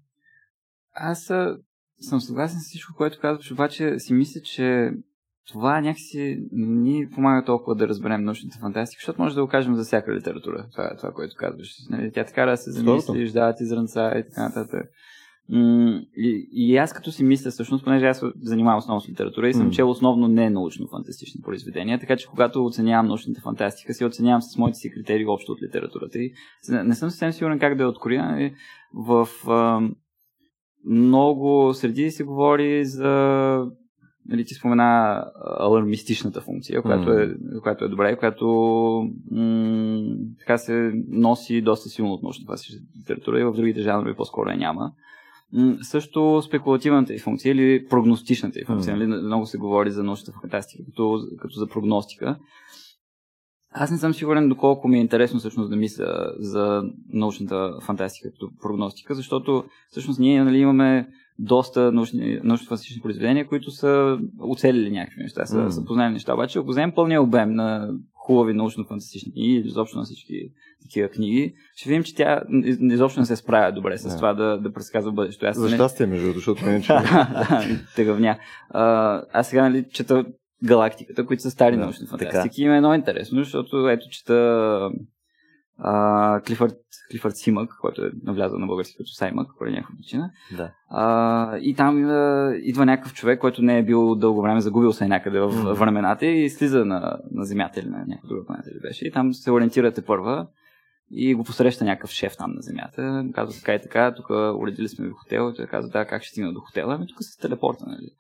[0.95, 1.59] Аз а,
[2.01, 4.93] съм съгласен с всичко, което казваш, обаче си мисля, че
[5.49, 9.85] това някакси ни помага толкова да разберем научната фантастика, защото може да го кажем за
[9.85, 10.69] всяка литература.
[10.73, 11.77] Това е това, което казваш.
[11.91, 14.91] Нали, тя така да се замислиш, дават изранца и така нататък.
[15.51, 19.71] И, и аз като си мисля, всъщност, понеже аз занимавам основно с литература и съм
[19.71, 19.71] mm.
[19.71, 24.79] чел основно не научно-фантастични произведения, така че когато оценявам научната фантастика, си оценявам с моите
[24.79, 26.19] си критерии общо от литературата.
[26.19, 26.33] И
[26.69, 28.23] не съм съвсем сигурен как да я.
[28.23, 28.55] Нали,
[28.95, 29.81] в а,
[30.85, 33.09] много среди се говори за
[34.29, 35.25] нали, ти спомена
[35.59, 38.47] алармистичната функция, която, е, която е добра и която
[39.31, 42.55] м- така се носи доста силно от научната
[43.01, 44.93] литература и в другите жанрове по-скоро я няма
[45.83, 48.97] също спекулативната и функция или прогностичната и функция.
[48.97, 48.99] Mm.
[48.99, 49.23] Нали?
[49.23, 52.39] Много се говори за научната фантастика като, като за прогностика.
[53.71, 56.83] Аз не съм сигурен доколко ми е интересно всъщност да мисля за
[57.13, 61.09] научната фантастика като прогностика, защото всъщност ние нали, имаме
[61.39, 65.69] доста научни, научно-фантастични произведения, които са оцелили някакви неща, са, mm.
[65.69, 66.35] са познали неща.
[66.35, 67.89] Обаче, ако вземем пълния обем на
[68.29, 70.35] хубави научно-фантастични книги или изобщо на всички
[70.83, 72.43] такива книги, ще видим, че тя
[72.81, 74.17] изобщо не се справя добре с yeah.
[74.17, 75.47] това да, да предсказва бъдещето.
[75.47, 76.93] Аз За щастие, между другото, защото не че...
[77.97, 78.39] Тъгъвня.
[79.33, 80.25] Аз сега нали, чета
[80.65, 82.63] галактиката, които са стари да, научни фантастики.
[82.63, 84.91] Има едно интересно, защото ето чета
[85.79, 86.75] а, Клифърд,
[87.11, 90.31] Клифърд Симък, който е навлязъл на български като Саймък, по някаква причина.
[90.57, 90.71] Да.
[90.91, 95.09] А, и там а, идва някакъв човек, който не е бил дълго време, загубил се
[95.09, 95.73] някъде в Мгм.
[95.73, 99.07] времената и слиза на, на Земята или на някаква друга планета ли беше.
[99.07, 100.47] И там се ориентирате първа
[101.11, 103.25] и го посреща някакъв шеф там на Земята.
[103.35, 105.51] Казва така и така, тук уредили сме ви хотел.
[105.53, 106.95] И той казва, да, как ще стигна до хотела?
[106.95, 108.11] Ами тук с телепорта, нали?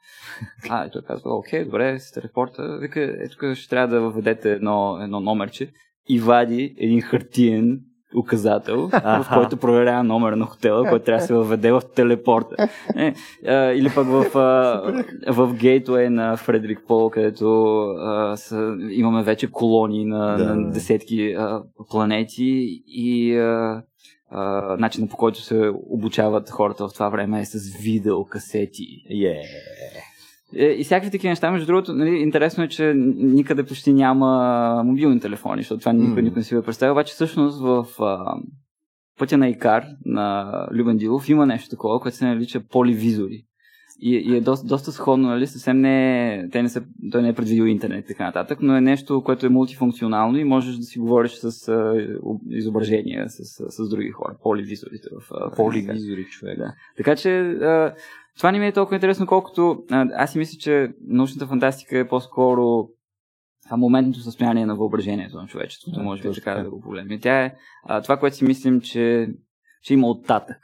[0.70, 2.78] А, и той казва, окей, добре, с телепорта.
[2.80, 5.72] Вика, е, тук ще трябва да въведете едно, едно номерче
[6.08, 7.80] и вади един хартиен
[8.16, 12.68] указател, в който проверява номера на хотела, който трябва да се въведе в телепорта.
[12.96, 13.14] Е,
[13.46, 19.50] а, или пък в, а, в гейтвей на Фредерик Пол, където а, са, имаме вече
[19.50, 20.54] колонии на, Да.
[20.54, 23.82] на десетки а, планети и а,
[24.30, 28.86] а, начинът по който се обучават хората в това време е с видеокасети.
[29.12, 29.42] Yeah.
[30.56, 35.20] Е, И всякакви такива неща, между другото, нали, интересно е, че никъде почти няма мобилни
[35.20, 36.22] телефони, защото това никой, М.
[36.22, 38.34] никой не си го е представил, обаче всъщност в а,
[39.18, 43.44] пътя на Икар на Любен Дилов има нещо такова, което се нарича поливизори.
[44.00, 45.46] И, и е доста, доста сходно, нали?
[45.46, 46.82] Съвсем не те не са,
[47.12, 50.44] той не е предвидил интернет и така нататък, но е нещо, което е мултифункционално и
[50.44, 52.06] можеш да си говориш с а,
[52.50, 54.37] изображения, с, с, с други хора.
[54.42, 55.50] Поливизорите в а.
[55.56, 56.58] Поливизори, човек.
[56.58, 56.74] Да.
[56.96, 57.94] Така че а,
[58.38, 62.09] това не ми е толкова интересно, колкото а, аз си мисля, че научната фантастика е
[62.09, 62.88] по-скоро
[63.70, 67.20] а, моментното състояние на въображението на човечеството, Да, може би точно така да го погледнем.
[67.20, 69.29] Тя е а, това, което си мислим, че,
[69.83, 70.59] че има оттатък.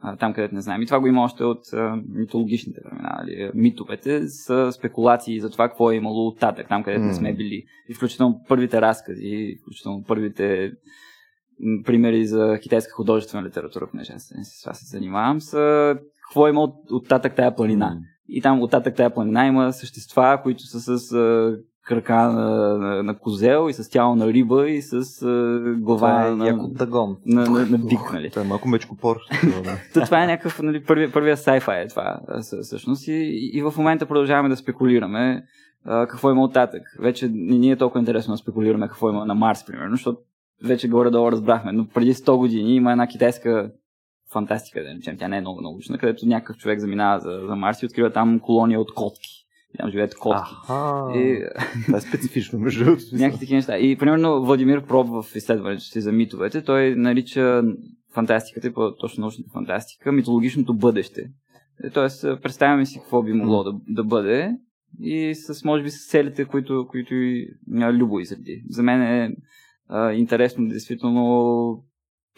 [0.00, 0.82] А, там, където не знаем.
[0.82, 3.16] И това го има още от а, митологичните времена.
[3.18, 3.50] Нали?
[3.54, 7.64] Митовете са спекулации за това какво е имало оттатък, там, където не сме били.
[7.88, 10.72] И включително първите разкази, включително първите
[11.84, 15.96] примери за китайска художествена литература, понеже аз с това се занимавам, са
[16.36, 17.98] какво има от, оттатък тая планина.
[18.28, 23.18] И там оттатък тая планина има същества, които са с а, крака на, на, на
[23.18, 27.16] козел и с тяло на риба и с а, глава Това е на, яко дагон.
[27.26, 28.30] на, на, на бик, нали?
[28.30, 29.16] Това е малко мечкопор.
[29.94, 32.20] Та, това е някакъв, нали, първия, първия sci-fi е това,
[32.62, 33.08] всъщност.
[33.08, 35.44] И, и в момента продължаваме да спекулираме
[35.84, 36.82] а, какво има оттатък.
[37.00, 40.18] Вече не ни е толкова интересно да спекулираме какво има на Марс, примерно, защото
[40.64, 41.72] вече горе-долу разбрахме.
[41.72, 43.70] Но преди 100 години има една китайска
[44.36, 47.82] фантастика, да речем, тя не е много научна, където някакъв човек заминава за, за Марс
[47.82, 49.46] и открива там колония от котки.
[49.74, 50.52] И там живеят котки.
[50.68, 51.18] Аха.
[51.18, 51.44] И,
[51.86, 53.02] Това е специфично, между другото.
[53.12, 53.78] някакви такива неща.
[53.78, 57.62] И примерно Владимир Проб в изследването си за митовете, той нарича
[58.14, 61.30] фантастиката, и по-точно научната фантастика, митологичното бъдеще.
[61.84, 64.56] Е, Тоест, представяме си какво би могло да, да бъде
[65.00, 67.48] и с, може би, с целите, които, които и
[67.92, 68.62] Любо изреди.
[68.68, 69.36] За мен е
[69.88, 71.84] а, интересно, действително,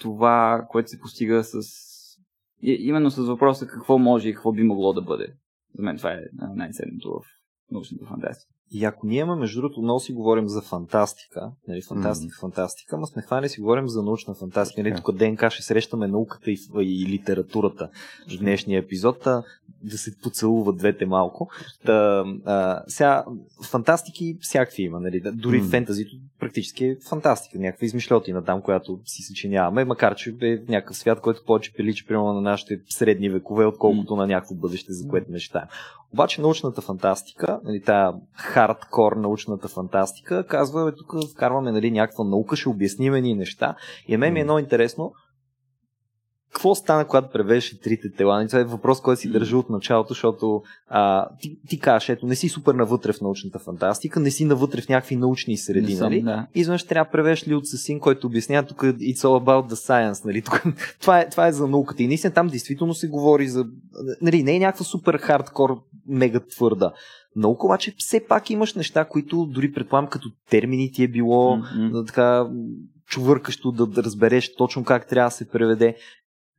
[0.00, 1.58] това, което се постига с...
[2.62, 5.34] и- Именно с въпроса какво може и какво би могло да бъде.
[5.74, 6.20] За мен това е
[6.54, 7.24] най-ценното в
[7.70, 8.54] научната фантастика.
[8.70, 13.07] И ако ние имаме, между другото, много си говорим за фантастика, нали, фантастика, фантастика, ама
[13.07, 14.83] сме хванали си говорим за научна фантастика.
[14.83, 17.88] Нали, тук ДНК ще срещаме науката и, и литературата
[18.31, 19.42] в днешния епизод, а,
[19.83, 21.48] да се поцелуват двете малко.
[21.87, 23.24] Та, а, сега,
[23.70, 25.68] фантастики всякакви има, нали, да, дори М.
[25.68, 31.20] фентазито практически е фантастика, някаква измишлетина там, която си съчиняваме, макар че е някакъв свят,
[31.20, 35.66] който повече прилича примерно на нашите средни векове, отколкото на някакво бъдеще, за което мечтаем.
[36.12, 38.12] Обаче научната фантастика, нали, тая
[38.58, 43.74] хардкор научната фантастика, казва, тук вкарваме нали, някаква наука, ще обясним ни неща.
[44.08, 45.12] И мен ми е много интересно,
[46.52, 48.37] какво стана, когато превеше трите тела?
[48.37, 52.26] Нали, Това е въпрос, който си държа от началото, защото а, ти, ти кажеш, ето,
[52.26, 55.96] не си супер навътре в научната фантастика, не си навътре в някакви научни среди, Не
[55.96, 56.22] съм, нали?
[56.22, 56.46] да.
[56.54, 60.24] Изведнъж трябва да превеш ли от Сасин, който обяснява тук it's all about the science,
[60.24, 60.42] нали?
[60.42, 60.64] Тук,
[61.00, 62.02] това, е, това е за науката.
[62.02, 63.66] И наистина там действително се говори за...
[64.22, 66.92] Нали, не е някаква супер хардкор, мега твърда
[67.37, 71.58] наука, обаче все пак имаш неща, които дори предполагам като термини ти е било
[71.92, 72.46] да, така
[73.06, 75.96] чувъркащо да, да разбереш точно как трябва да се преведе.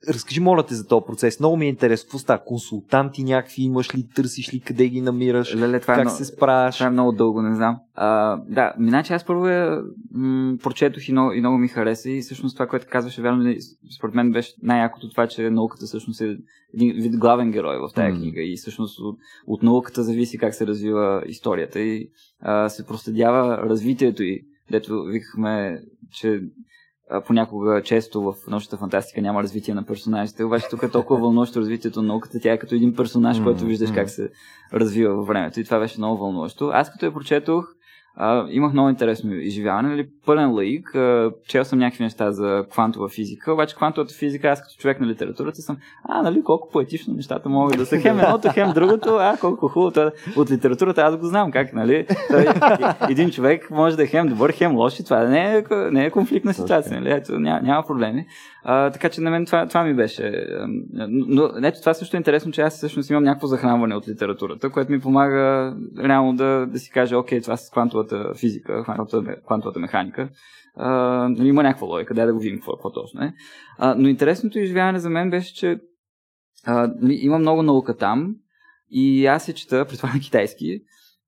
[0.07, 1.39] Разкажи, моля те, за този процес.
[1.39, 2.05] Много ми е интересно.
[2.07, 2.43] Какво става?
[2.43, 4.07] Консултанти някакви имаш ли?
[4.15, 4.59] Търсиш ли?
[4.59, 5.55] Къде ги намираш?
[5.55, 6.75] Леле, това е как много- се справяш?
[6.75, 7.77] Това е много дълго, не знам.
[7.95, 9.81] А, да, иначе аз първо я
[10.11, 13.53] м- прочетох и много, и много ми хареса и всъщност това, което казваше, вярно,
[13.97, 16.37] според мен беше най-якото това, че науката всъщност е
[16.73, 18.17] един вид главен герой в тази М.
[18.17, 22.09] книга и всъщност от, от науката зависи как се развива историята и
[22.39, 25.81] а, се проследява развитието и дето викахме,
[26.11, 26.41] че
[27.27, 32.01] понякога често в научната фантастика няма развитие на персонажите, обаче тук е толкова вълнуващо развитието
[32.01, 34.29] на науката, тя е като един персонаж, който виждаш как се
[34.73, 35.59] развива във времето.
[35.59, 36.69] И това беше много вълнуващо.
[36.73, 37.65] Аз като я прочетох,
[38.21, 43.09] а, имах много интересно изживяване, нали, пълен лаик, а, чел съм някакви неща за квантова
[43.09, 47.49] физика, обаче квантовата физика, аз като човек на литературата съм, а, нали, колко поетично нещата
[47.49, 51.25] могат да са хем едното, хем другото, а, колко хубаво, това, от литературата аз го
[51.25, 52.45] знам как, нали, той,
[53.09, 56.11] един човек може да е хем добър, хем лош и това не е, не е
[56.11, 58.25] конфликтна ситуация, нали, ето, няма, няма проблеми.
[58.63, 60.45] А, така че на мен това, това ми беше.
[61.09, 64.91] Но ето това също е интересно, че аз всъщност имам някакво захранване от литературата, което
[64.91, 70.29] ми помага реално да, да си кажа, окей, това с квантовата физика, квантовата, квантовата механика.
[70.75, 70.89] А,
[71.29, 73.33] нали, има някаква логика, дай да го видим какво, какво точно е.
[73.77, 75.79] А, но интересното изживяване за мен беше, че
[76.65, 78.35] а, нали, има много наука там
[78.91, 80.81] и аз се чета, при това на китайски,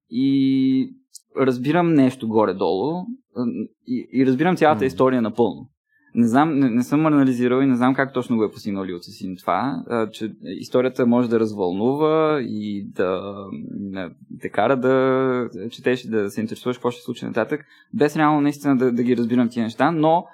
[0.09, 0.95] и
[1.39, 3.05] разбирам нещо горе-долу
[3.87, 5.69] и, и разбирам цялата история напълно.
[6.15, 8.99] Не знам, не, не съм анализирал и не знам как точно го е постигнал Лио
[8.99, 13.35] Цесин това, а, че историята може да развълнува и да
[14.41, 18.91] те кара да четеш да се интересуваш какво ще случи нататък, без реално наистина да,
[18.91, 20.25] да ги разбирам тия неща, но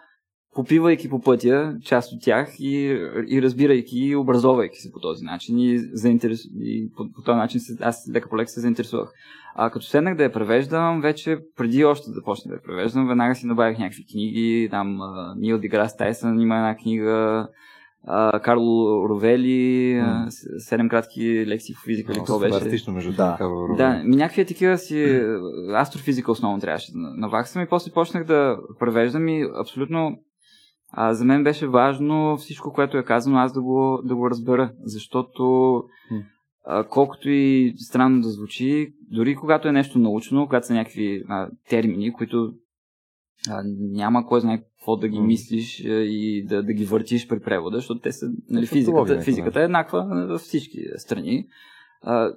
[0.57, 5.59] попивайки по пътя част от тях и, и разбирайки и образовайки се по този начин
[5.59, 6.45] и, заинтерес...
[6.59, 9.09] и по, по този начин аз лека по лека се заинтересувах.
[9.55, 13.35] А като седнах да я превеждам, вече преди още да почна да я превеждам, веднага
[13.35, 14.67] си набавих някакви книги.
[14.71, 14.99] Там
[15.37, 17.47] Нил Деграс Тайсън има една книга,
[18.07, 20.27] а, Карло Ровели, mm.
[20.57, 22.91] седем кратки лекции по физика, или какво беше.
[22.91, 23.35] между да.
[23.37, 25.21] Карло Да, ми някакви такива си,
[25.73, 30.17] астрофизика основно трябваше да наваксам и после почнах да превеждам и абсолютно
[30.91, 34.71] а, за мен беше важно всичко, което е казано, аз да го, да го разбера,
[34.83, 35.83] защото
[36.65, 41.49] а, колкото и странно да звучи, дори когато е нещо научно, когато са някакви а,
[41.69, 42.53] термини, които
[43.49, 47.39] а, няма кой знае какво да ги мислиш а, и да, да ги въртиш при
[47.39, 51.47] превода, защото те са, нали, физиката, физиката е еднаква във всички страни.
[52.01, 52.31] А,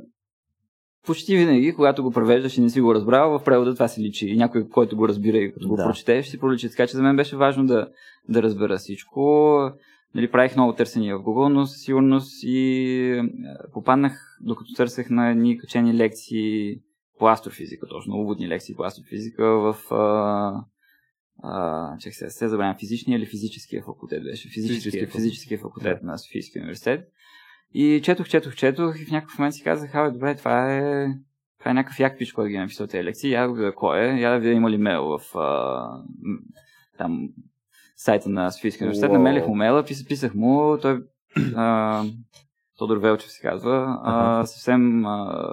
[1.07, 4.29] почти винаги, когато го превеждаш и не си го разбрал, в превода това се личи.
[4.29, 5.85] И някой, който го разбира и като го да.
[5.85, 6.71] прочетеш, си проличи.
[6.71, 7.89] Така че за мен беше важно да,
[8.29, 9.21] да разбера всичко
[10.15, 12.59] нали, правих много търсения в Google, но със сигурност и
[13.03, 13.23] е,
[13.73, 16.77] попаднах, докато търсех на едни качени лекции
[17.19, 20.65] по астрофизика, точно уводни лекции по астрофизика в а,
[21.43, 24.49] а, чех се, се забравям, физичния или физическия факултет беше.
[24.49, 27.09] Физическия, физическия факултет на Софийския университет.
[27.75, 31.07] И четох, четох, четох и в някакъв момент си казах, абе, добре, това е,
[31.59, 33.33] това е някакъв як пич, който ги е написал тези лекции.
[33.33, 36.03] Я да видя кой е, я да видя има ли мейл в а,
[36.99, 37.29] там
[37.97, 41.03] сайта на Софийския университет, намелих му мейла, писах, писах му, той
[41.57, 42.05] а,
[42.79, 45.45] Тодор Велчев се казва, а, съвсем а,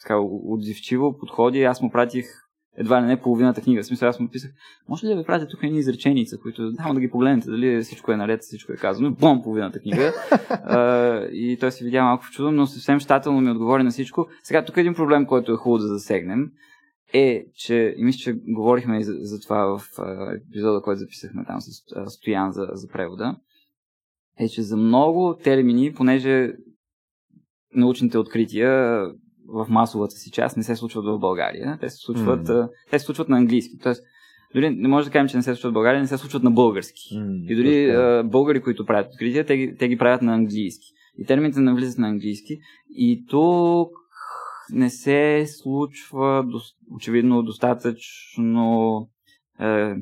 [0.00, 2.26] така отзивчиво подходи, аз му пратих
[2.76, 3.82] едва ли не половината книга.
[3.82, 4.50] В смисъл, аз му писах,
[4.88, 8.12] може ли да ви пратя тук едни изреченица, които само да ги погледнете, дали всичко
[8.12, 9.10] е наред, всичко е казано.
[9.10, 10.12] Бом, половината книга.
[10.50, 14.28] а, и той се видя малко в чудо, но съвсем щателно ми отговори на всичко.
[14.42, 16.50] Сега, тук е един проблем, който е хубаво да засегнем
[17.12, 19.82] е, че, и мисля, че говорихме и за, за това в
[20.36, 23.36] епизода, който записахме там с Стоян за, за превода,
[24.38, 26.52] е, че за много термини, понеже
[27.74, 29.00] научните открития
[29.52, 32.68] в масовата си част не се случват в България, те се случват, mm.
[32.90, 33.78] те се случват на английски.
[33.82, 34.02] Тоест,
[34.54, 36.50] дори не може да кажем, че не се случват в България, не се случват на
[36.50, 37.14] български.
[37.14, 40.86] Mm, и дори а, българи, които правят открития, те, те ги правят на английски.
[41.18, 42.58] И термините навлизат на английски.
[42.90, 43.90] И тук
[44.72, 46.60] не се случва до,
[46.94, 49.08] очевидно достатъчно
[49.60, 49.94] е,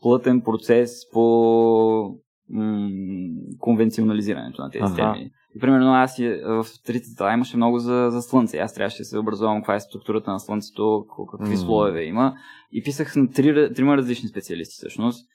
[0.00, 2.90] плътен процес по м-
[3.58, 5.12] конвенционализирането на тези ага.
[5.14, 5.30] теми.
[5.58, 8.58] И, примерно аз в трицата имаше много за, за Слънце.
[8.58, 11.64] Аз трябваше да се образувам каква е структурата на Слънцето, какви mm.
[11.64, 12.34] слоеве има.
[12.72, 15.28] И писах на три, трима различни специалисти всъщност.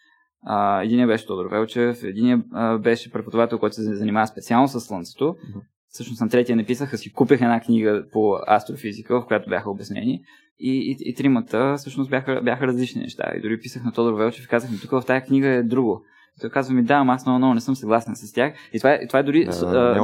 [0.49, 5.23] Uh, беше Тодор Велчев, единият uh, беше преподавател, който се занимава специално с Слънцето.
[5.23, 5.62] Mm-hmm
[5.93, 10.21] всъщност на третия написаха, си купих една книга по астрофизика, в която бяха обяснени.
[10.59, 13.31] И, и, и тримата всъщност бяха, бяха различни неща.
[13.38, 16.03] И дори писах на Тодор Велчев и казах ми, тук в тази книга е друго.
[16.41, 18.53] Той казва ми, да, ама аз много, много не съм съгласен с тях.
[18.73, 19.45] И това е, това е дори.
[19.45, 19.95] Да,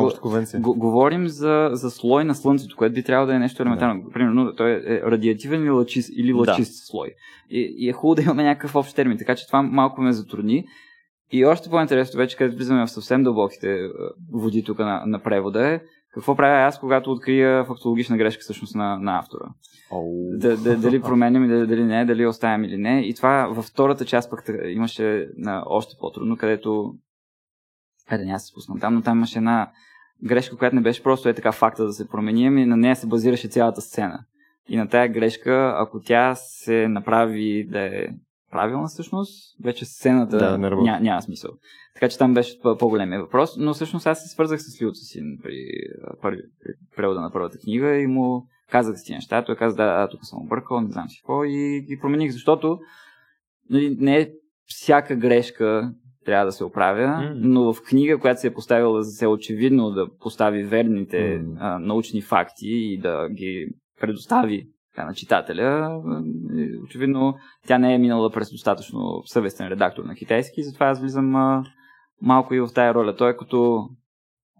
[0.53, 4.03] а, го, говорим за, за слой на Слънцето, което би трябвало да е нещо елементарно.
[4.03, 4.11] Да.
[4.11, 6.85] Примерно, той е радиативен или лъчист, или лъчист да.
[6.85, 7.09] слой.
[7.49, 9.17] И, и е хубаво да имаме някакъв общ термин.
[9.17, 10.65] Така че това малко ме затрудни.
[11.31, 13.89] И още по-интересно вече, където влизаме в съвсем дълбоките
[14.33, 15.81] води тук на, на превода е,
[16.13, 19.45] какво правя аз, когато открия фактологична грешка всъщност на, на автора?
[19.91, 20.37] Oh.
[20.37, 23.01] Да, да, дали променям дали, дали не, дали оставям или не.
[23.01, 26.93] И това във втората част пък имаше на още по-трудно, където
[28.09, 29.71] Айде, няма се спуснам там, но там имаше една
[30.23, 33.07] грешка, която не беше просто е така факта да се промени, ами на нея се
[33.07, 34.25] базираше цялата сцена.
[34.69, 38.07] И на тая грешка, ако тя се направи да е
[38.51, 41.51] правилна всъщност, вече сцената да, ня, няма смисъл.
[41.93, 45.65] Така че там беше по-големия въпрос, но всъщност аз се свързах с Люци си при,
[46.21, 50.07] при, при превода на първата книга и му казах си неща, той каза, да, да,
[50.07, 52.79] тук съм объркал, не знам си какво и ги промених, защото
[53.69, 54.29] нали, не е
[54.65, 55.93] всяка грешка
[56.25, 57.33] трябва да се оправя, mm.
[57.35, 61.57] но в книга, която се е поставила за се очевидно да постави верните mm.
[61.59, 63.67] а, научни факти и да ги
[64.01, 66.01] предостави така, на читателя,
[66.83, 67.35] очевидно
[67.67, 71.63] тя не е минала през достатъчно съвестен редактор на китайски, затова аз влизам а,
[72.21, 73.15] малко и в тая роля.
[73.15, 73.89] Той е като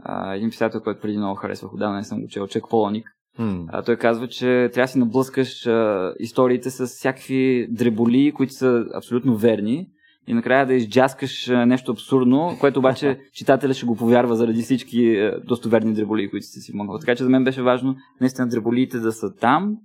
[0.03, 3.09] а, един писател, който преди много харесвах, отдавна не съм го чел, Чек Полоник.
[3.39, 3.65] Mm.
[3.67, 8.85] А, той казва, че трябва да си наблъскаш а, историите с всякакви дреболи, които са
[8.95, 9.87] абсолютно верни
[10.27, 15.93] и накрая да изджаскаш нещо абсурдно, което обаче читателя ще го повярва заради всички достоверни
[15.93, 16.99] дреболи, които сте си могли.
[16.99, 19.77] Така че за мен беше важно наистина дреболиите да са там.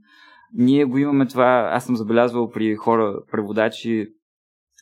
[0.55, 4.07] Ние го имаме това, аз съм забелязвал при хора, преводачи,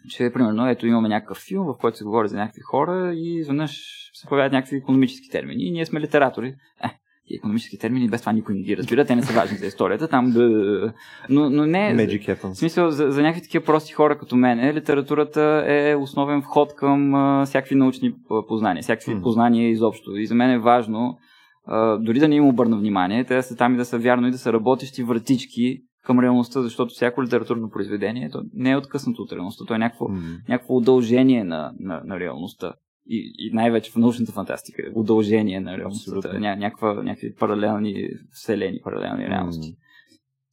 [0.08, 3.70] че примерно ето имаме някакъв филм, в който се говори за някакви хора и изведнъж
[4.14, 5.64] се появяват някакви економически термини.
[5.64, 6.54] И ние сме литератори.
[6.84, 6.88] Е,
[7.28, 10.08] и економически термини, без това никой не ги разбира, те не са важни за историята.
[10.08, 10.42] Там да...
[11.28, 11.94] но, но не.
[11.96, 12.52] Magic happens.
[12.52, 17.14] В смисъл, за, за някакви такива прости хора като мен, литературата е основен вход към
[17.14, 18.14] а, всякакви научни
[18.48, 19.22] познания, всякакви mm.
[19.22, 20.16] познания изобщо.
[20.16, 21.18] И за мен е важно,
[21.64, 24.28] а, дори да не им обърна внимание, те да са там и да са вярно
[24.28, 29.22] и да са работещи вратички към реалността, защото всяко литературно произведение то не е откъснато
[29.22, 30.48] от реалността, то е някакво, mm.
[30.48, 32.72] някакво удължение на, на, на реалността
[33.06, 39.28] и, и най-вече в научната фантастика, удължение на реалността, ня, някаква, някакви паралелни вселени, паралелни
[39.28, 39.68] реалности.
[39.68, 39.76] Mm.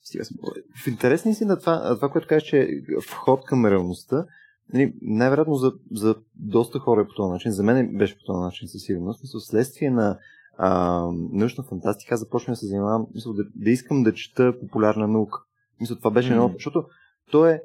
[0.01, 0.37] Стига съм
[0.83, 2.67] В интересни си на това, това, което кажеш, че е
[3.01, 4.25] вход към реалността,
[4.73, 8.39] нали, най-вероятно за, за доста хора е по този начин, за мен беше по този
[8.39, 10.17] начин със сигурност, мисля, следствие на
[10.61, 11.01] а,
[11.31, 15.39] научна фантастика, аз започвам да се занимавам, мисля, да, да искам да чета популярна наука.
[15.81, 16.31] Мисля, това беше mm.
[16.31, 16.83] едно, защото
[17.31, 17.61] то е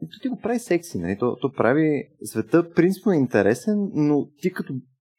[0.00, 1.18] то ти го прави секси, нали?
[1.18, 4.74] То, то прави света принципно е интересен, но ти като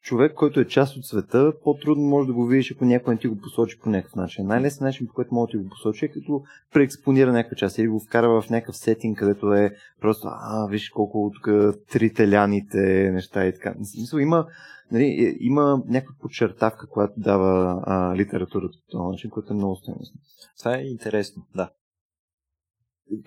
[0.06, 3.28] човек, който е част от света, по-трудно може да го видиш, ако някой не ти
[3.28, 4.46] го посочи по някакъв начин.
[4.46, 6.42] Най-лесният начин, по който може да ти го посочи, е като
[6.72, 11.32] преекспонира някаква част или го вкара в някакъв сетинг, където е просто, а, виж колко
[11.34, 11.48] тук
[11.92, 13.74] трителяните неща и така.
[13.78, 14.46] Мисля, има,
[14.92, 19.76] нали, е, има някаква подчертавка, която дава а, литературата по този начин, което е много
[19.76, 20.20] стойностно.
[20.58, 21.70] Това е интересно, да.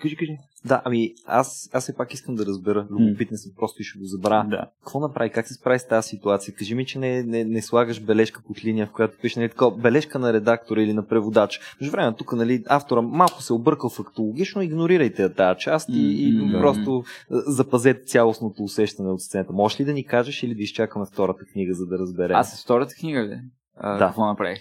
[0.00, 0.36] Кажи, кажи.
[0.64, 2.86] Да, ами аз, аз все пак искам да разбера.
[2.90, 4.48] Любопитен съм, просто и ще го забравя.
[4.48, 4.70] Да.
[4.84, 5.30] Какво направи?
[5.30, 6.54] Как се справи с тази ситуация?
[6.54, 10.18] Кажи ми, че не, не, не слагаш бележка под линия, в която пише нали, бележка
[10.18, 11.60] на редактора или на преводач.
[11.80, 17.04] Между време, тук нали, автора малко се объркал фактологично, игнорирайте тази част и, и просто
[17.30, 19.52] запазете цялостното усещане от сцената.
[19.52, 22.36] Можеш ли да ни кажеш или да изчакаме втората книга, за да разберем?
[22.36, 23.40] Аз с втората книга ли?
[23.76, 24.06] А, да.
[24.06, 24.58] Какво направих?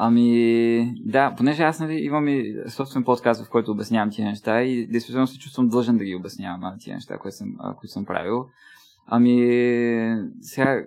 [0.00, 4.86] Ами, да, понеже аз нали, имам и собствен подкаст, в който обяснявам тия неща и
[4.86, 8.46] действително се чувствам длъжен да ги обяснявам тия неща, които съм, които съм правил.
[9.06, 9.36] Ами,
[10.40, 10.84] сега,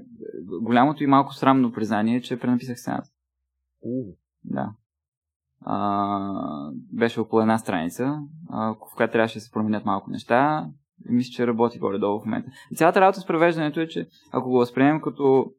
[0.61, 3.09] голямото и малко срамно признание е, че пренаписах сцената.
[3.85, 4.15] Uh.
[4.43, 4.71] Да.
[5.61, 10.69] А, беше около една страница, а, в която трябваше да се променят малко неща.
[11.09, 12.51] И мисля, че работи горе-долу в момента.
[12.71, 15.53] И цялата работа с превеждането е, че ако го възприемем като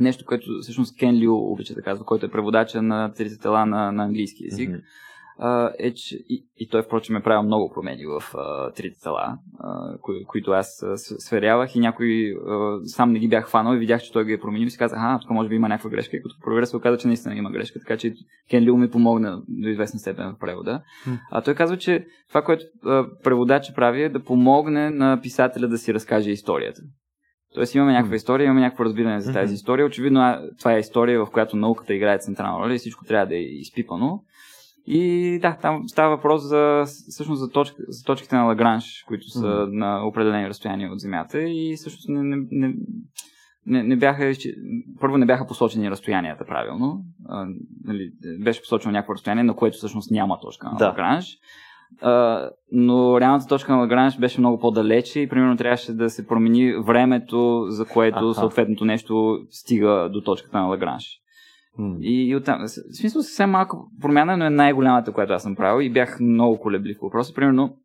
[0.00, 3.92] нещо, което всъщност Кен Лю обича да казва, който е преводача на трите тела на,
[3.92, 4.70] на английски язик.
[4.70, 4.82] Mm-hmm.
[5.78, 8.22] Е, че и, и той, впрочем, е правил много промени в
[8.76, 9.38] трите тела,
[10.00, 12.36] кои, които аз сверявах и някой
[12.84, 14.98] сам не ги бях хванал и видях, че той ги е променил и си казах,
[15.02, 17.50] а, тук може би има някаква грешка и като проверя се оказа, че наистина има
[17.50, 18.14] грешка, така че
[18.50, 20.82] Кен Лю ми помогна до известна степен в превода.
[21.06, 21.18] Mm.
[21.30, 25.78] А той казва, че това, което uh, преводача прави е да помогне на писателя да
[25.78, 26.82] си разкаже историята.
[27.54, 29.86] Тоест имаме някаква история, имаме някакво разбиране за тази история.
[29.86, 33.40] Очевидно това е история, в която науката играе централна роля и всичко трябва да е
[33.40, 34.22] изпипано.
[34.86, 39.46] И да, там става въпрос за, всъщност за, точка, за точките на Лагранж, които са
[39.46, 39.78] mm-hmm.
[39.78, 42.74] на определени разстояния от Земята и всъщност не, не, не,
[43.66, 44.32] не, не бяха,
[45.00, 47.04] първо не бяха посочени разстоянията правилно.
[47.28, 47.46] А,
[47.84, 48.12] нали,
[48.44, 50.86] беше посочено някакво разстояние, на което всъщност няма точка на да.
[50.86, 51.38] Лагранж.
[52.02, 56.74] Uh, но реалната точка на Лагранж беше много по-далече и примерно трябваше да се промени
[56.74, 58.40] времето, за което Аха.
[58.40, 61.20] съответното нещо стига до точката на Лагранж.
[61.78, 62.00] Mm.
[62.00, 65.84] И, и оттам, в смисъл съвсем малко промяна, но е най-голямата, която аз съм правил
[65.84, 67.34] и бях много колеблив по въпроса.
[67.34, 67.76] Примерно,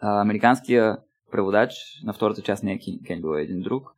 [0.00, 0.96] а, американския
[1.30, 1.70] преводач
[2.04, 3.94] на втората част не е Кенбил, е един друг.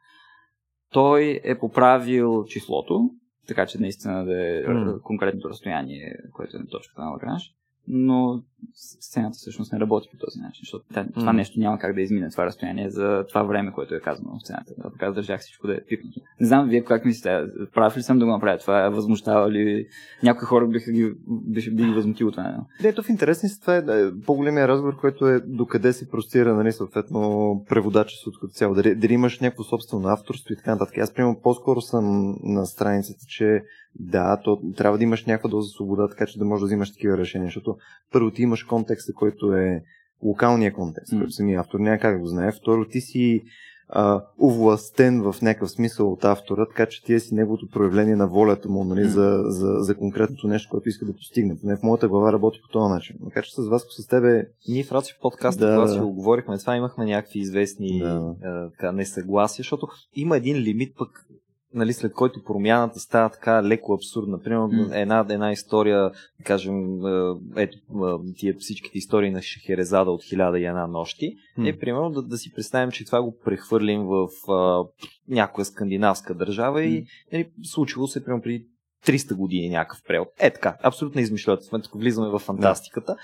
[0.93, 3.11] Той е поправил числото,
[3.49, 5.01] така че наистина да е mm.
[5.01, 7.55] конкретното разстояние, което е на точката на Лагранж
[7.89, 8.43] но
[8.75, 11.37] сцената всъщност не работи по този начин, защото това mm.
[11.37, 14.75] нещо няма как да измине това разстояние за това време, което е казано в сцената.
[14.79, 16.21] Да, така държах всичко да е пипнато.
[16.41, 19.87] Не знам вие как мислите, прав ли съм да го направя това, възмущава ли
[20.23, 22.65] някои хора биха ги, биха би ги възмутило това.
[22.83, 26.55] Не, то в интересни си това е, е по-големия разговор, който е докъде се простира,
[26.55, 28.75] нали, съответно, преводачеството като цяло.
[28.75, 30.99] Дали, дали имаш някакво собствено авторство и така нататък.
[30.99, 33.63] Аз, примерно, по-скоро съм на страницата, че
[34.01, 37.19] Да, то трябва да имаш някаква доза свобода, така че да можеш да взимаш такива
[37.19, 37.77] решения, защото
[38.13, 39.83] първо ти имаш контекста, който е
[40.23, 41.19] локалния контекст, М.
[41.19, 42.53] който самия автор няма как да го знае.
[42.53, 43.43] Второ, ти си
[43.89, 48.69] а, овластен в някакъв смисъл от автора, така че ти си неговото проявление на волята
[48.69, 49.09] му нали, М.
[49.09, 51.59] за, за, за конкретното нещо, което иска да постигне.
[51.61, 53.17] Поне в моята глава работи по този начин.
[53.25, 56.59] Така че с вас, с тебе, Ние в Рацио подкаста, Да, когато си го говорихме,
[56.59, 58.35] това имахме някакви известни Да.
[58.43, 61.27] а, така, несъгласия, защото има един лимит пък
[61.75, 64.41] нали, след който промяната става така леко абсурдна.
[64.41, 64.89] Примерно М.
[64.93, 70.59] една, една история, да кажем, а, ето а, тия всичките истории на Шехерезада от хиляда
[70.59, 71.69] и една нощи, М.
[71.69, 74.85] е примерно да, да си представим, че това го прехвърлим в а,
[75.29, 76.87] някоя скандинавска държава М.
[76.87, 78.67] и нали, случило се примерно преди
[79.07, 80.29] 300 години някакъв превод.
[80.41, 81.69] Е така, абсолютно измишлете.
[81.69, 83.17] В момента влизаме в фантастиката.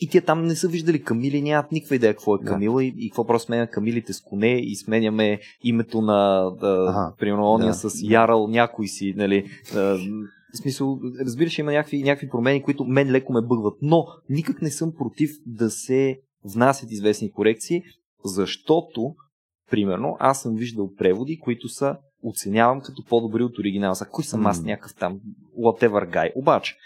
[0.00, 2.44] И тия там не са виждали Камили, нямат никаква идея какво е Да.
[2.44, 7.14] Камила и, и какво просто сменя Камилите с коне и сменяме името на, да, Ага.
[7.18, 7.74] примерно, ония Да.
[7.74, 9.46] с Ярал, някой си, нали.
[9.74, 9.78] А,
[10.54, 14.70] в смисъл, разбираш, има някакви, някакви промени, които мен леко ме бъгват, но никак не
[14.70, 17.82] съм против да се внасят известни корекции,
[18.24, 19.14] защото,
[19.70, 23.94] примерно, аз съм виждал преводи, които са оценявам като по-добри от оригинала.
[23.94, 25.20] Са, кой съм аз някакъв там
[25.58, 26.32] whatever guy.
[26.36, 26.76] Обаче,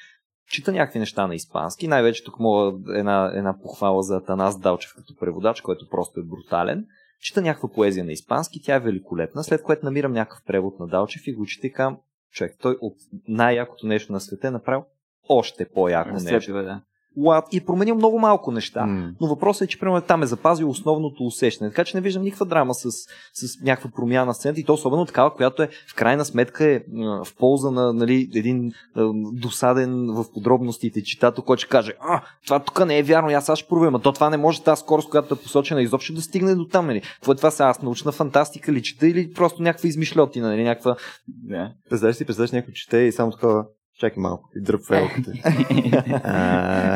[0.51, 1.89] чита някакви неща на испански.
[1.89, 6.87] Най-вече тук мога една, една похвала за Атанас Далчев като преводач, който просто е брутален.
[7.21, 11.27] Чита някаква поезия на испански, тя е великолепна, след което намирам някакъв превод на Далчев
[11.27, 11.73] и го чета и
[12.33, 12.97] човек, той от
[13.29, 14.85] най-якото нещо на света е направил
[15.29, 16.35] още по-яко нещо.
[16.35, 16.83] Разцепива, да.
[17.19, 17.45] What?
[17.53, 18.87] И е променил много малко неща.
[18.87, 19.11] М.
[19.21, 21.71] Но въпросът е, че примерно там е запазил основното усещане.
[21.71, 22.91] Така че не виждам никаква драма с,
[23.33, 26.81] с някаква промяна на сцената и то особено такава, която е в крайна сметка е
[27.25, 32.59] в полза на нали, един м, досаден в подробностите читател, който ще каже, а, това
[32.59, 35.35] тук не е вярно, аз сега ще проверя, то това не може тази скорост, която
[35.35, 36.87] е посочена изобщо да стигне до там.
[36.87, 37.01] Нали.
[37.01, 37.69] Какво е това сега?
[37.69, 40.97] Аз научна фантастика ли чета или просто някаква измишлетина, нали, някаква...
[41.29, 41.73] да.
[41.91, 43.65] Представяш си, представяш някой чете и само такова,
[44.01, 45.33] чакай малко, и дръпва елката.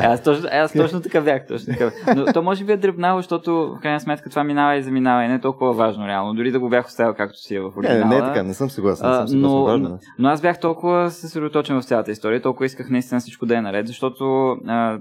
[0.03, 1.47] Аз, точно, аз точно така бях.
[1.47, 1.91] Точно така.
[2.15, 5.27] Но то може би е дребнаво, защото в крайна сметка това минава и заминава и
[5.27, 6.33] не е толкова важно реално.
[6.33, 8.05] Дори да го бях оставил както си е в оригинала.
[8.05, 9.09] не, не е така, не съм съгласен.
[9.09, 9.41] Не съм съгласен.
[9.41, 9.97] но, Важно е.
[10.19, 13.87] но аз бях толкова съсредоточен в цялата история, толкова исках наистина всичко да е наред,
[13.87, 14.99] защото а,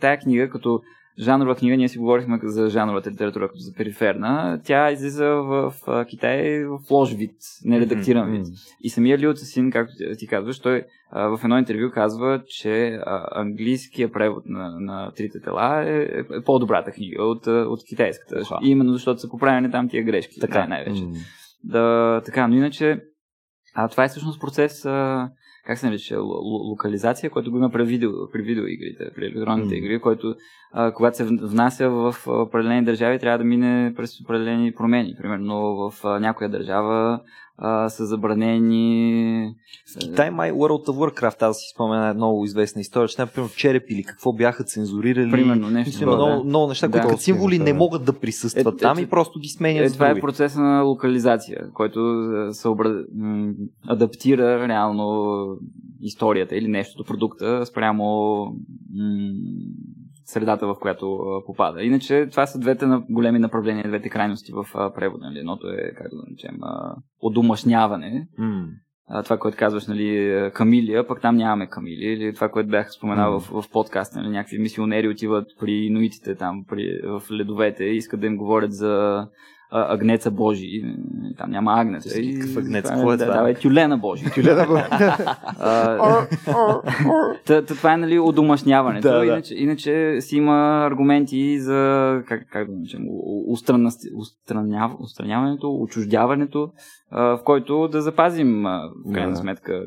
[0.00, 0.80] тая книга, като
[1.18, 5.74] жанрова книга, ние си говорихме за жанровата литература като за периферна, тя излиза в
[6.08, 8.46] Китай в лош вид, нередактиран вид.
[8.80, 13.40] И самия Лио Цесин, както ти- казваш, той а, в едно интервю казва, че а,
[13.40, 18.38] английския превод на, на Трите тела е, е по-добрата книга от, от китайската.
[18.40, 18.58] Аха.
[18.62, 20.40] И именно защото са поправени там тия грешки.
[20.40, 20.58] Така.
[20.58, 21.02] най- най-вече.
[21.02, 21.12] М.
[21.64, 23.00] Да, така, но иначе
[23.74, 25.30] а, това е всъщност процес, а,
[25.66, 29.74] как се нарича, л- л- локализация, който го има при, видео, при видеоигрите, при електронните
[29.74, 29.78] М.
[29.78, 30.34] игри, който
[30.72, 35.14] а, когато се внася в определени държави, трябва да мине през определени промени.
[35.18, 37.20] Примерно в а, някоя държава
[37.56, 39.54] а, са забранени...
[39.94, 43.50] В Китай май World of Warcraft, аз си спомена една много известна история, че например
[43.56, 45.30] череп или какво бяха цензурирали.
[45.30, 46.48] Примерно, нещо има такова, много, да.
[46.48, 46.92] много неща, Да.
[46.92, 47.64] които като символи Да.
[47.64, 50.60] не могат да присъстват Е, там е, и просто ги сменят Е, това е процеса
[50.60, 52.88] на локализация, който а, съобра...
[53.14, 53.52] м,
[53.88, 55.46] адаптира реално
[56.00, 58.04] историята или нещото, продукта спрямо
[58.44, 59.32] м,
[60.24, 61.82] средата, в която а, попада.
[61.82, 65.24] Иначе това са двете на- големи направления, двете крайности в а, превода.
[65.26, 65.38] Нали?
[65.38, 66.58] Едното е, как да наречем,
[67.20, 68.28] одомашняване.
[69.08, 73.40] А, това, което казваш, нали, Камилия, пък там нямаме Камили, или това, което бях споменал
[73.40, 78.20] в, в подкаста, нали, някакви мисионери отиват при инуитите там, при, в ледовете и искат
[78.20, 79.26] да им говорят за
[79.74, 80.82] а, агнеца Божи.
[81.38, 82.20] Там няма агнеца.
[82.20, 82.84] И, Какъв агнец?
[82.84, 83.42] това Какво е това?
[83.42, 84.24] Да, е тюлена Божи.
[84.34, 84.66] Тюлена
[87.46, 88.18] та, това е нали.
[89.00, 89.26] Да, да.
[89.26, 92.72] Иначе, иначе си има аргументи за как, как да
[94.16, 96.70] устраняв, устраняването, отчуждяването,
[97.10, 99.84] в който да запазим в крайна сметка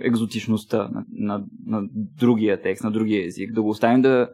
[0.00, 1.88] екзотичността на, на, на
[2.18, 4.28] другия текст, на другия език, да го оставим да,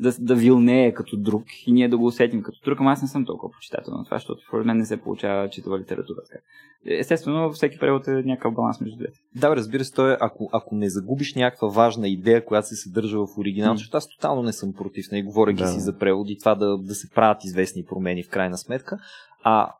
[0.00, 3.08] да, да вилнее като друг и ние да го усетим като друг, ама аз не
[3.08, 6.18] съм толкова почитател на това, защото според мен не се получава читава литература.
[6.30, 6.42] Така.
[6.86, 9.18] Естествено, всеки превод е някакъв баланс между двете.
[9.36, 13.18] Да, разбира се, то е, ако, ако не загубиш някаква важна идея, която се съдържа
[13.18, 15.68] в оригинал, защото аз тотално не съм против, не говоряки Да.
[15.68, 18.98] си за преводи, това да, да се правят известни промени в крайна сметка,
[19.44, 19.72] а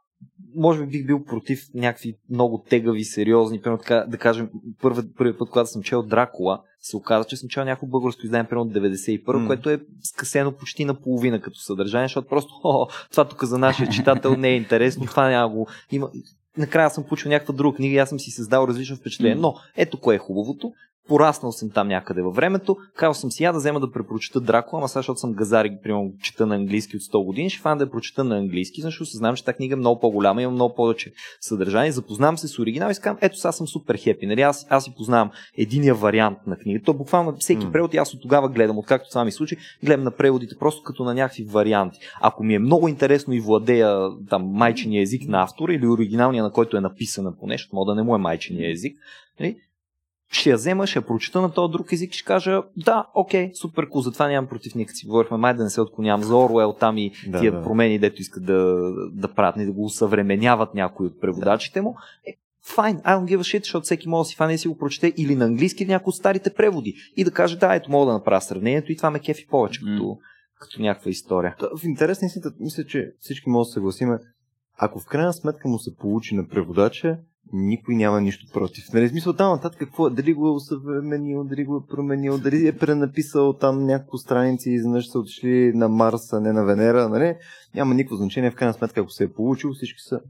[0.56, 4.50] може би бих бил против някакви много тегави, сериозни, примерно така, да кажем,
[4.80, 8.48] първи, първи път, когато съм чел Дракула, се оказа, че съм чел някакво българско издание,
[8.48, 9.46] примерно от 91, М.
[9.46, 14.36] което е скъсено почти наполовина като съдържание, защото просто, о, това тук за нашия читател
[14.36, 15.68] не е интересно, това няма го.
[15.92, 16.10] Има...
[16.58, 19.34] Накрая съм получил някаква друга книга и аз съм си създал различно впечатление.
[19.34, 19.40] М.
[19.40, 20.72] Но ето кое е хубавото.
[21.08, 24.80] Пораснал съм там някъде във времето, казал съм си я да взема да препрочета Дракула,
[24.80, 27.84] ама сега, защото съм газари, примерно, чета на английски от 100 години, ще фана да
[27.84, 31.12] я прочета на английски, защото съзнавам, че тази книга е много по-голяма, има много повече
[31.40, 34.40] съдържание, запознавам се с оригинал и казвам, ето сега съм супер хепи, нали?
[34.40, 36.80] аз, аз си познавам единия вариант на книга.
[36.84, 40.10] То буквално всеки превод, и аз от тогава гледам, откакто това ми случи, гледам на
[40.10, 41.98] преводите просто като на някакви варианти.
[42.20, 46.52] Ако ми е много интересно и владея там майчиния език на автора или оригиналния, на
[46.52, 48.96] който е написана по нещо, мога да не му е майчиния език,
[49.40, 49.56] нали?
[50.32, 53.50] Ще я взема, ще я прочета на този друг език и ще кажа, да, окей,
[53.54, 56.72] супер кул, затова нямам против никак си говорихме, май да не се отклонявам за Оруел
[56.72, 57.62] там и Да, тия да.
[57.62, 61.96] промени, дето искат да, да правят, и да го усъвременяват някои от преводачите му.
[62.26, 62.34] Е,
[62.74, 64.78] файн, I don't give a shit, защото всеки може да си фане и си го
[64.78, 68.12] прочете или на английски, някои от старите преводи и да каже, да, ето мога да
[68.12, 69.90] направя сравнението и това ме кефи повече, М.
[69.90, 70.18] като,
[70.60, 71.56] като някаква история.
[71.58, 74.18] Та, В интерес на истината, мисля, че всички могат да се съгласиме.
[74.78, 77.18] Ако в крайна сметка му се получи на преводача,
[77.52, 78.84] никой няма нищо против.
[78.92, 82.66] Нали, смисъл там нататък какво е, дали го е усъвременил, дали го е променил, дали
[82.66, 87.08] е пренаписал там няколко страници и изведнъж са отишли на Марс, а не на Венера,
[87.08, 87.36] нали?
[87.74, 88.50] Няма никакво значение.
[88.50, 90.20] В крайна сметка, ако се е получил, всички са.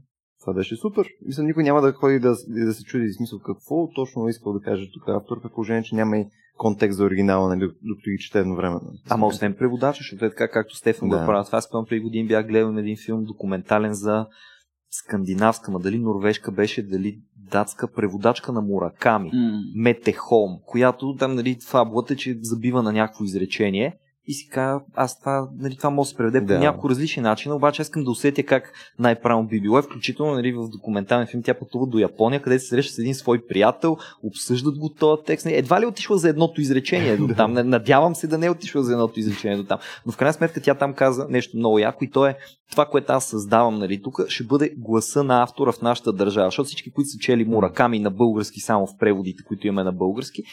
[0.41, 1.07] Това беше супер.
[1.25, 4.59] Мисля, никой няма да ходи да, да се чуди, смисъл какво точно е искал да
[4.59, 6.25] каже тук автор, при положение, че няма и
[6.57, 8.81] контекст за оригинала, нали, докато ги чете едновременно.
[9.09, 11.17] Ама освен преводача, защото е така, както Стефан Да.
[11.17, 11.43] го.
[11.45, 14.25] Това спомням преди години бях гледал един филм документален за
[14.95, 17.19] скандинавска, ма дали норвежка беше, дали
[17.51, 19.31] датска преводачка на Мураками.
[19.33, 19.61] М.
[19.75, 23.97] Мете Холм, която там, нали, фабулата е, че забива на някакво изречение
[24.27, 26.59] и си казва, аз това, нали, това може да се преведе по Да.
[26.59, 29.79] няколко различни начина, обаче искам да усетя как най-правилно би било.
[29.79, 33.15] И Включително нали, в документален филм тя пътува до Япония, където се среща с един
[33.15, 35.45] свой приятел, обсъждат го този текст.
[35.49, 37.53] Едва ли е отишла за едното изречение до там.
[37.53, 39.79] Надявам се да не е отишла за едното изречение до там.
[40.05, 42.37] Но в крайна сметка тя там каза нещо много яко и то е
[42.71, 46.47] това, което аз създавам нали, тук, ще бъде гласа на автора в нашата държава.
[46.47, 50.43] Защото всички, които са чели Мураками на български само в преводите, които имаме на български,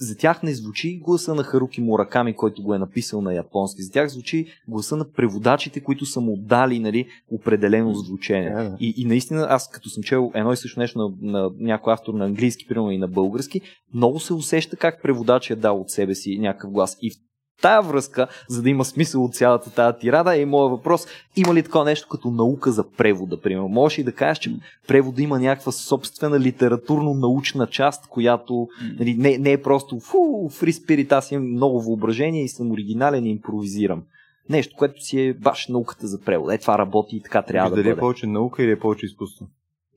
[0.00, 3.82] за тях не звучи гласа на Харуки Мураками, който го е написал на японски.
[3.82, 8.50] За тях звучи гласа на преводачите, които са му дали нали, определено звучение.
[8.50, 8.76] Да, да.
[8.80, 12.14] И, и наистина, аз като съм чел едно и също нещо на, на някой автор
[12.14, 13.60] на английски, примерно и на български,
[13.94, 16.98] много се усеща как преводач е дал от себе си някакъв глас.
[17.02, 17.12] И
[17.60, 21.06] тая връзка, за да има смисъл от цялата тази тирада, е и моят въпрос,
[21.36, 23.68] има ли такова нещо като наука за превода, примерно?
[23.68, 24.56] Можеш ли да кажеш, че
[24.88, 31.12] превода има някаква собствена литературно-научна част, която нали, не, не е просто фу, фри спирит,
[31.12, 34.02] аз имам много въображение и съм оригинален и импровизирам.
[34.48, 36.52] Нещо, което си е баш науката за превод.
[36.52, 38.00] Е, това работи и така трябва Виж да дали е бъде.
[38.00, 39.46] повече наука или е повече изкуство.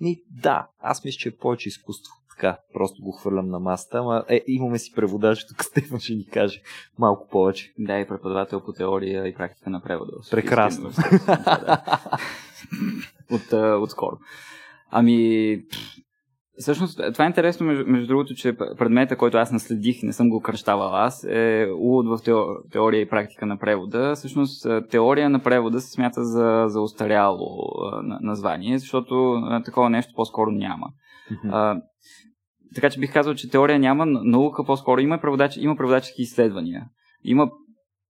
[0.01, 2.13] Ми, да, аз мисля, че е повече изкуство.
[2.35, 6.25] Така, просто го хвърлям на масата, ама е, имаме си преводач, тук Стефан ще ни
[6.25, 6.61] каже
[6.99, 7.73] малко повече.
[7.79, 10.11] Да, и преподавател по теория и практика на превода.
[10.31, 10.89] Прекрасно.
[13.31, 14.17] от, от скоро.
[14.91, 15.57] Ами,
[16.59, 20.41] всъщност, това е интересно, между, между другото, че предмета, който аз наследих, не съм го
[20.41, 24.15] кръщавал аз, е увод в тео- теория и практика на превода.
[24.15, 27.47] Всъщност, а, теория на превода се смята за, за устаряло
[28.03, 30.87] на- название, защото такова нещо по-скоро няма.
[31.49, 31.81] А,
[32.75, 36.85] така че бих казал, че теория няма, наука по-скоро има, преводач, има преводачески изследвания.
[37.23, 37.51] Има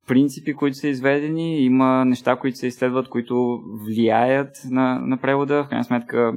[0.07, 5.64] принципи, които са изведени, има неща, които се изследват, които влияят на, на превода.
[5.64, 6.34] В крайна сметка,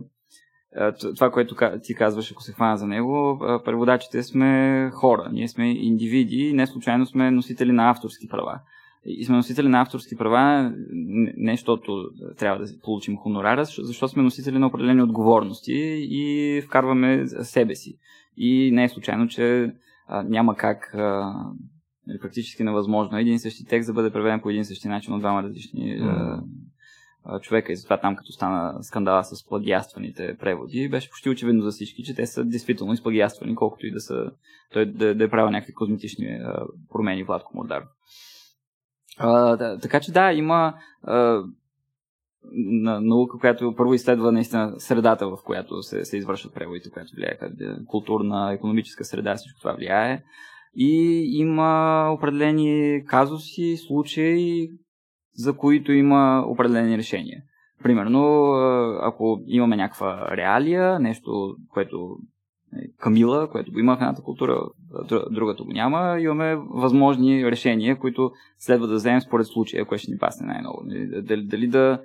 [1.15, 5.29] това, което ти казваш, ако се хвана за него, преводачите сме хора.
[5.33, 8.61] Ние сме индивиди и не случайно сме носители на авторски права.
[9.09, 10.73] И сме носители на авторски права
[11.37, 15.73] не защото трябва да получим хонорара, защо- защото сме носители на определени отговорности
[16.11, 17.99] и вкарваме себе си.
[18.37, 19.75] И не е случайно, че
[20.09, 21.35] а, няма как а,
[22.07, 25.15] нали, практически невъзможно един и същи текст да бъде преведен по един и същи начин
[25.15, 26.43] от двама различни а,
[27.41, 27.73] човека.
[27.73, 32.15] И затова там, като стана скандала с плагиастваните преводи, беше почти очевидно за всички, че
[32.15, 34.31] те са действително изплагиаствани, колкото и да са
[34.73, 37.89] той да, да е правил някакви козметични а, промени Владко Мордаров.
[39.19, 41.43] А, да, така че да, има а,
[42.53, 47.39] на наука, която първо изследва наистина средата, в която се, се извършват преводите, която влияе,
[47.87, 50.23] културна, економическа среда, всичко това влияе.
[50.75, 54.71] И има определени казуси, случаи,
[55.35, 57.43] за които има определени решения.
[57.83, 58.53] Примерно,
[59.03, 62.17] ако имаме някаква реалия, нещо, което
[62.77, 64.61] е Камила, което го има едната култура,
[65.31, 70.19] другата го няма, имаме възможни решения, които следва да вземем според случая, което ще ни
[70.19, 70.83] пасне най-много.
[70.87, 72.01] Нали, Дали, дали да,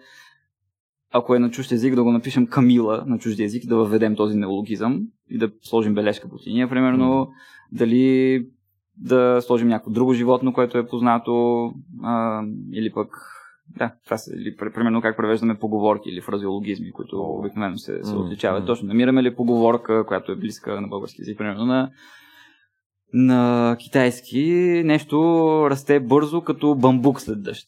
[1.14, 4.38] ако е на чужд език, да го напишем Камила на чужд език, да въведем този
[4.38, 7.32] неологизъм и да сложим бележка по линия, примерно,
[7.72, 8.46] дали
[8.98, 11.66] да сложим някакво друго животно, което е познато,
[12.04, 13.16] а, или пък
[13.78, 18.16] да, това са, или, пр- примерно как превеждаме поговорки или фразеологизми, които обикновено се, се
[18.16, 18.62] отличават.
[18.62, 18.66] м.
[18.66, 21.92] Точно, намираме ли поговорка, която е близка на български език, примерно на
[23.14, 24.44] на китайски
[24.86, 25.18] нещо
[25.70, 27.68] расте бързо като бамбук след дъжд.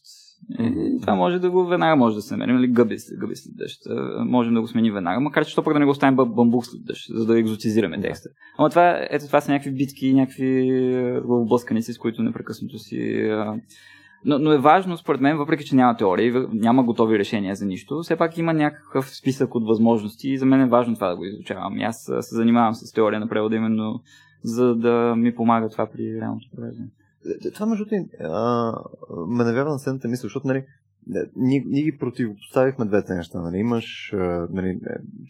[0.60, 3.80] И това може да го веднага може да се намерим, или гъби, гъби след дъжд.
[4.26, 6.86] Можем да го сменим веднага, макар че то пък да не го оставим бамбук след
[6.86, 8.30] дъжд, за да екзотизираме текста.
[8.58, 13.30] Ама това, ето това са някакви битки, някакви е, главоблъсканици, с които непрекъснато си...
[13.32, 13.56] а,
[14.26, 18.02] Но, но е важно, според мен, въпреки че няма теории, няма готови решения за нищо,
[18.02, 21.26] все пак има някакъв списък от възможности и за мен е важно това да го
[21.26, 21.80] изучавам.
[21.82, 24.02] Аз се занимавам с теория на превода именно
[24.44, 26.88] за да ми помага това при реалното превеждане.
[27.46, 28.74] Е, Това, между другото, а,
[29.28, 30.66] ме навява на следната мисъл, защото, нали, е,
[31.36, 33.42] ние, ние ги противопоставихме двете неща.
[33.42, 33.58] Нали.
[33.58, 34.14] Имаш,
[34.50, 34.80] нали, е,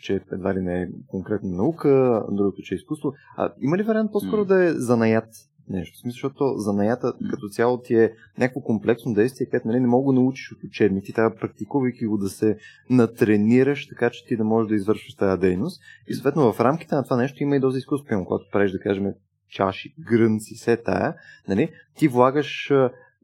[0.02, 3.14] че едва ли не е конкретна наука, другото, че е изкуство.
[3.38, 4.46] А има ли вариант по-скоро М.
[4.46, 5.30] да е занаят
[5.70, 5.98] нещо?
[5.98, 10.14] В смисъл, защото занаята като цяло ти е някакво комплексно действие, където нали, не мога
[10.14, 11.04] да научиш от учебник.
[11.04, 12.58] Ти трябва, практикувайки го, да се
[12.90, 15.82] натренираш, така че ти да можеш да извършваш тази дейност.
[16.08, 18.08] И съответно в рамките на това нещо има и доза изкуство.
[18.08, 19.14] Примерно, когато правиш, да кажем,
[19.50, 21.16] чаши, грънци, все тая,
[21.48, 22.72] нали, ти влагаш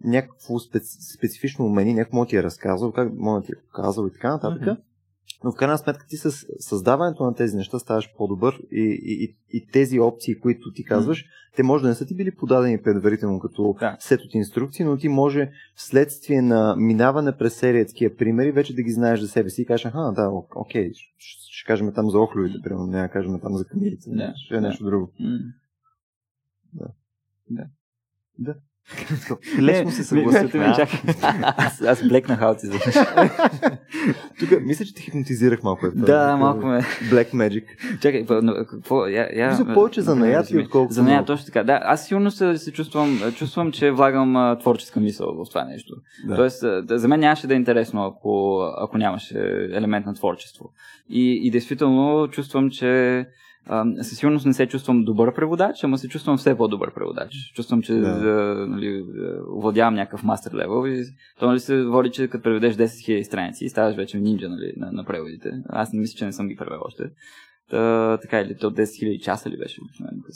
[0.03, 3.61] някакво специ, специфично умение, някой може да ти е разказал, как може да ти е
[3.61, 4.61] показал и така нататък.
[4.61, 4.71] Мгм.
[5.43, 9.67] Но в крайна сметка ти с създаването на тези неща ставаш по-добър и, и, и,
[9.67, 11.25] тези опции, които ти казваш,
[11.55, 13.97] те може да не са ти били подадени предварително като Да.
[13.99, 18.83] сет от инструкции, но ти може вследствие на минаване през серия такива примери, вече да
[18.83, 21.13] ги знаеш за себе си и кажеш, аха, да, окей, ще,
[21.51, 24.59] ще кажем там за охлювите, примерно, няма да кажем там за камилите, Да, ще е
[24.59, 24.67] да.
[24.67, 25.11] нещо друго.
[25.19, 25.39] М.
[29.59, 30.63] Лесно се съгласихме.
[30.65, 30.75] а?
[30.75, 30.99] Чакай.
[31.57, 32.79] Аз, аз блекнах за
[34.39, 35.85] Тук мисля, че те хипнотизирах малко.
[35.85, 35.89] е.
[35.89, 36.81] Да, малко ме.
[36.81, 37.63] Black Magic.
[38.01, 38.25] Чакай,
[38.69, 39.07] какво?
[39.07, 41.25] Я, я, Мисля, повече за наят и отколкото За наука.
[41.25, 41.63] точно така.
[41.63, 45.93] Да, аз сигурно се, се чувствам, чувствам, че влагам а, творческа мисъл в това нещо.
[46.27, 46.35] Да.
[46.35, 49.37] Тоест, а, да, за мен нямаше да е интересно, ако, ако нямаше
[49.73, 50.69] елемент на творчество.
[51.09, 53.25] И, и действително чувствам, че
[54.01, 57.34] със сигурност не се чувствам добър преводач, ама се чувствам все по-добър преводач.
[57.55, 58.20] Чувствам, че Да.
[58.20, 58.65] да.
[58.67, 61.03] нали, да, овладявам някакъв мастер левел и
[61.39, 64.74] то нали, се води, че като преведеш 10 000 страници и ставаш вече нинджа нали,
[64.78, 65.51] на, на преводите.
[65.70, 67.03] Аз не мисля, че не съм ги превел още.
[67.70, 69.82] Та, така или то 10 000 часа ли беше?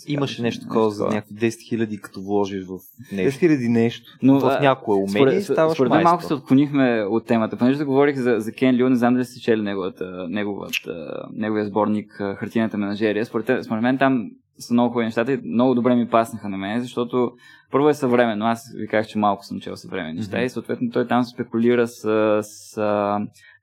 [0.08, 3.40] Имаше нещо такова за някакви 10 хиляди, като вложиш в 10 нещо.
[3.40, 4.12] хиляди нещо.
[4.24, 7.58] Но, в някое умение и ставаш според мен малко се отклонихме от темата.
[7.58, 11.66] Понеже да говорих за, за Кен Лю, не знам дали сте чели неговата, неговата, неговия
[11.66, 13.26] сборник Хартината менажерия.
[13.26, 14.30] Според, според мен там
[14.60, 17.32] са много хубави нещата и много добре ми паснаха на мен, защото
[17.72, 18.46] първо е съвременно.
[18.46, 20.46] Аз ви казах, че малко съм чел съвременни неща Мгм.
[20.46, 22.02] и съответно той там спекулира с,
[22.44, 22.78] с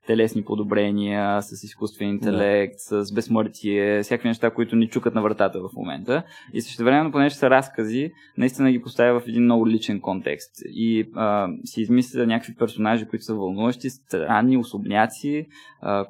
[0.07, 5.69] телесни подобрения, с изкуствен интелект, с безсмъртие, всякакви неща, които ни чукат на вратата в
[5.75, 6.23] момента.
[6.53, 10.51] И също времено, понеже са разкази, наистина ги поставя в един много личен контекст.
[10.65, 15.47] И а, си измисля някакви персонажи, които са вълнуващи, странни, особняци,
[15.81, 16.05] а,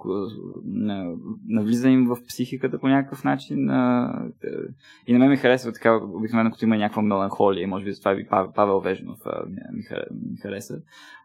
[1.48, 3.70] навлиза им в психиката по някакъв начин.
[3.70, 4.14] А,
[5.08, 8.28] и на мен ми харесва така, обикновено като има някаква меланхолия, може би това би
[8.56, 9.20] Павел, Вежнов
[9.74, 10.82] ми хареса.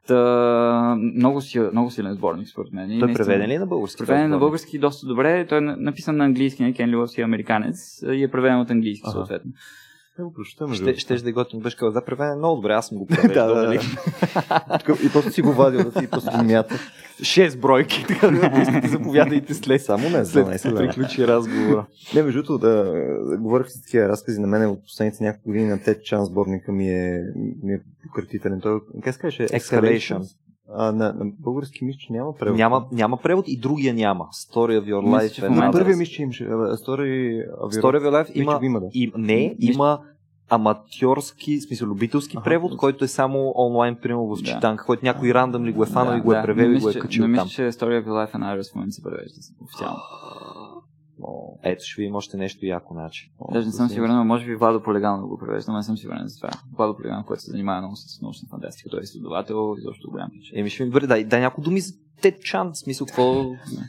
[0.08, 2.90] Та, много, сил, много силен сборник, според мен.
[2.90, 3.98] И Той наистина- преведен ли е на български?
[3.98, 4.40] Преведен този на сборник?
[4.40, 5.46] български доста добре.
[5.46, 8.60] Той е на- написан на английски, не Кен Лилов си е американец и е преведен
[8.60, 9.12] от английски, Аха.
[9.12, 9.50] съответно.
[10.34, 12.86] Прочета, между Ще, ще да е готин беше казал, да, преведен е много добре, аз
[12.86, 13.54] съм го да, превеждал.
[13.54, 13.78] да, да.
[14.78, 16.74] Тук- И после си го вадил да си после ги мята.
[17.22, 19.82] Шест бройки, така да заповядайте след.
[19.82, 21.86] Само не, След 12 като приключи разговора.
[22.14, 22.84] Не, между другото, да,
[23.24, 26.72] да говорих си такива разкази на мен от последните няколко години на Тед Чан сборника
[26.72, 27.22] ми е,
[27.62, 28.60] ми е пократителен.
[28.60, 29.46] Той, как се казваше?
[29.46, 30.22] Escalation.
[30.74, 32.58] А, на, на български мисля, че няма превод.
[32.58, 34.24] Няма, няма превод и другия няма.
[34.24, 36.46] Story of Your Мисля, Life че е първия мисля, че имаше.
[36.46, 38.86] Story of Your Story of Your Life Мисля, има, има, да.
[38.94, 39.98] и, не, Мисля- има
[40.50, 42.44] аматьорски, смисъл любителски Аха.
[42.44, 44.44] превод, който е само онлайн, примерно в Да.
[44.44, 46.98] читанка, който някой рандъм ли го е фанал и го е превел и мисля, го
[46.98, 47.48] е качил но мисля, там.
[47.48, 49.96] че Story of Your Life and Iris в момента се превежда официално.
[51.22, 53.30] О, Ето, ще видим още нещо яко начин.
[53.52, 56.26] Даже не съм сигурен, но може би Владо Полегано го превежда, но не съм сигурен
[56.26, 56.50] за това.
[56.76, 60.30] Владо Полегано, който се занимава много с научна фантастика, той е изследовател и защо голям.
[60.54, 63.44] Еми ще ми бъде, дай, дай няколко думи за Тед Чан, в смисъл какво...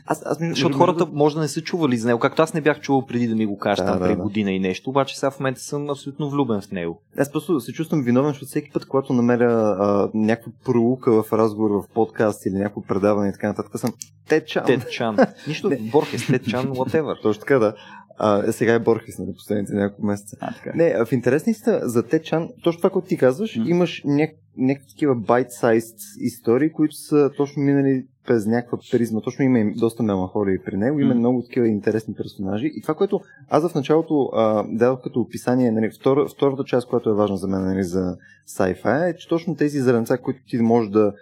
[0.06, 2.80] Аз, аз Защото хората може да не са чували за него, както аз не бях
[2.80, 4.22] чувал преди да ми го кажеш Да, там да, преди да.
[4.22, 7.02] година и нещо, обаче сега в момента съм абсолютно влюбен в него.
[7.18, 11.70] Аз просто се чувствам виновен, защото всеки път, когато намеря а, някаква пролука в разговор
[11.70, 13.92] в подкаст или някакво предаване и така нататък, съм
[14.28, 14.64] Тед Чан.
[14.66, 15.16] Тед Чан.
[15.48, 17.14] Нищо, Борхес, Тед Чан, whatever.
[17.22, 17.74] Точно така, да.
[18.18, 20.36] А, е, сега е Борхес, нали, последните няколко месеца.
[20.40, 20.72] А, така.
[20.74, 23.64] Не, а в интересни сте за Тед Чан, точно това, което ти казваш, М.
[23.68, 29.20] имаш няк- някакви такива bite-sized истории, които са точно минали през някаква призма.
[29.20, 31.20] Точно има и доста меланхолия при него, има М.
[31.20, 32.70] много такива интересни персонажи.
[32.74, 37.10] И това, което аз в началото а, дадох като описание, нали, втора, втората част, която
[37.10, 38.16] е важна за мен нали, за
[38.48, 41.12] sci-fi, е, че точно тези зранца, които ти можеш да,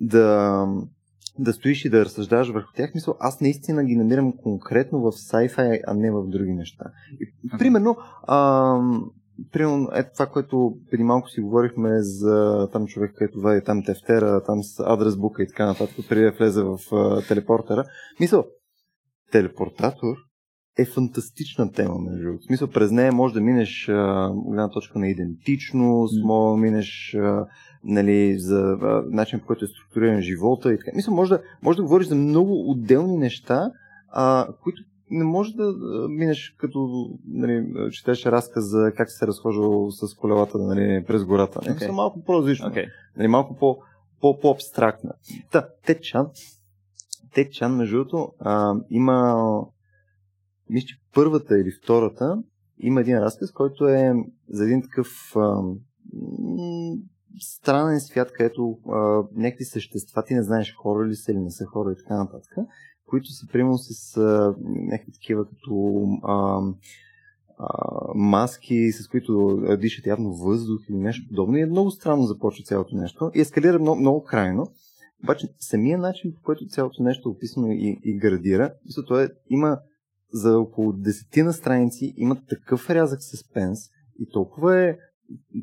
[0.00, 0.66] да,
[1.38, 5.80] да стоиш и да разсъждаваш върху тях, мисля, аз наистина ги намирам конкретно в sci-fi,
[5.86, 6.84] а не в други неща.
[7.20, 8.78] И, примерно, а,
[9.52, 14.42] примерно, ето това, което преди малко си говорихме за там човек, който вади там тефтера,
[14.46, 17.84] там с адрес бука и така нататък, преди да влезе в а, телепортера.
[18.20, 18.44] Мисъл,
[19.32, 20.16] телепортатор
[20.78, 22.42] е фантастична тема, между другото.
[22.42, 23.86] В смисъл, през нея може да минеш
[24.46, 26.26] гледна точка на идентичност, М.
[26.26, 27.46] може да минеш а,
[27.84, 30.90] нали, за а, начин по който е структуриран живота и така.
[30.94, 33.70] Мисля, може да, може да говориш за много отделни неща,
[34.08, 35.74] а, които не може да
[36.08, 41.58] минеш като нали, четеш разказ за как се разхождал с колелата нали, през гората.
[41.58, 41.74] Okay.
[41.74, 41.86] Окей.
[41.86, 42.68] Са малко по-различно.
[42.68, 42.86] Окей.
[43.16, 43.78] Нали, малко по,
[44.20, 45.12] по, по-абстрактна.
[45.50, 46.30] Та, Течан,
[47.34, 48.32] Течан, между другото,
[48.90, 49.36] има,
[50.70, 52.42] мисля, че първата или втората,
[52.78, 54.14] има един разказ, който е
[54.48, 56.96] за един такъв а, м,
[57.40, 61.64] странен свят, където а, някакви същества, ти не знаеш хора ли са или не са
[61.64, 62.52] хора и така нататък,
[63.06, 66.60] които са примерно с а, някакви такива като а,
[67.58, 67.68] а,
[68.14, 71.56] маски, с които дишат явно въздух или нещо подобно.
[71.56, 74.66] И е много странно започва цялото нещо и ескалира много, много крайно.
[75.24, 78.74] Обаче самия начин, по който цялото нещо е описано и, и градира,
[79.08, 79.78] то е, има
[80.32, 83.78] за около десетина страници има такъв рязък суспенс
[84.18, 84.96] и толкова е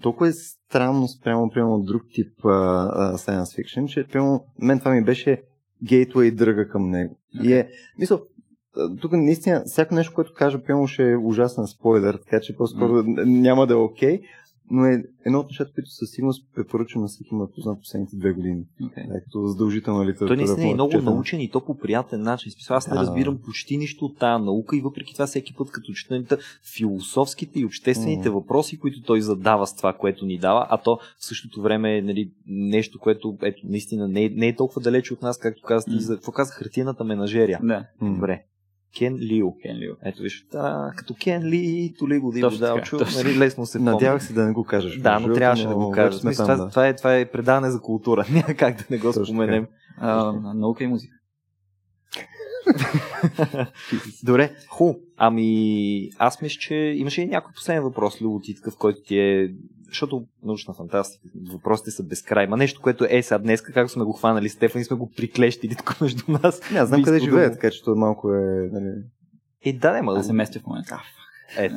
[0.01, 4.91] толкова е странно спрямо, примерно, друг тип а, а, science fiction, че, примерно, мен това
[4.91, 5.43] ми беше
[5.84, 7.19] гейтвей дръга към него.
[7.36, 7.45] Okay.
[7.45, 7.69] И е,
[7.99, 8.21] мисъл,
[9.01, 13.23] тук наистина, всяко нещо, което кажа, примерно, ще е ужасен спойлер, така че по-скоро mm.
[13.25, 14.23] няма да е окей, okay,
[14.72, 18.32] но е едно от нещата, които със сигурност препоръчвам на всеки ме познат последните две
[18.34, 18.64] години.
[18.82, 19.24] Okay.
[19.24, 20.28] Като задължителна литература.
[20.28, 21.11] Той наистина е много четене.
[21.11, 22.51] научен и то по приятен начин.
[22.51, 22.99] Смисъл, аз не Да.
[22.99, 26.26] разбирам почти нищо от тая наука и въпреки това всеки път като чета нали,
[26.78, 28.36] философските и обществените М.
[28.36, 32.01] въпроси, които той задава с това, което ни дава, а то в същото време е
[32.01, 35.86] нали, нещо, което ето, наистина не е, не е толкова далече от нас, както каза
[35.86, 35.91] ти.
[35.93, 35.99] М.
[35.99, 37.59] За, какво каза хартиената менажерия?
[37.64, 38.14] Да, М.
[38.14, 38.43] Добре.
[38.97, 39.57] Кен Лио.
[39.57, 39.93] Кен Лио.
[40.03, 43.91] Ето виж, та, като Кен Ли, Толи го така, Далчо, нали, лесно се помни.
[43.91, 44.97] Надявах се да не го кажеш.
[44.97, 46.19] Да, но трябваше да го кажа.
[46.19, 46.69] смисъл, това, да.
[46.69, 48.25] това, е, това е предаване за култура.
[48.31, 49.67] Няма как да не го Точно споменем.
[49.97, 51.13] А, наука и музика.
[54.23, 54.93] Добре, ху.
[55.17, 59.53] Ами, аз мисля, че имаше и някой последен въпрос, Любо, ти такъв, който ти е...
[59.93, 62.47] Защото научна фантастика, въпросите са безкрай.
[62.47, 65.75] Ма нещо, което е сега днес, както сме го хванали Стефан и сме го приклещили
[65.77, 66.71] тук между нас.
[66.71, 68.69] Не, аз знам къде живее, да го- така че то малко е...
[68.71, 68.93] Нали...
[69.65, 70.13] Е, да, не, ма.
[70.13, 71.01] Аз се местя в момента.
[71.57, 71.75] Ето.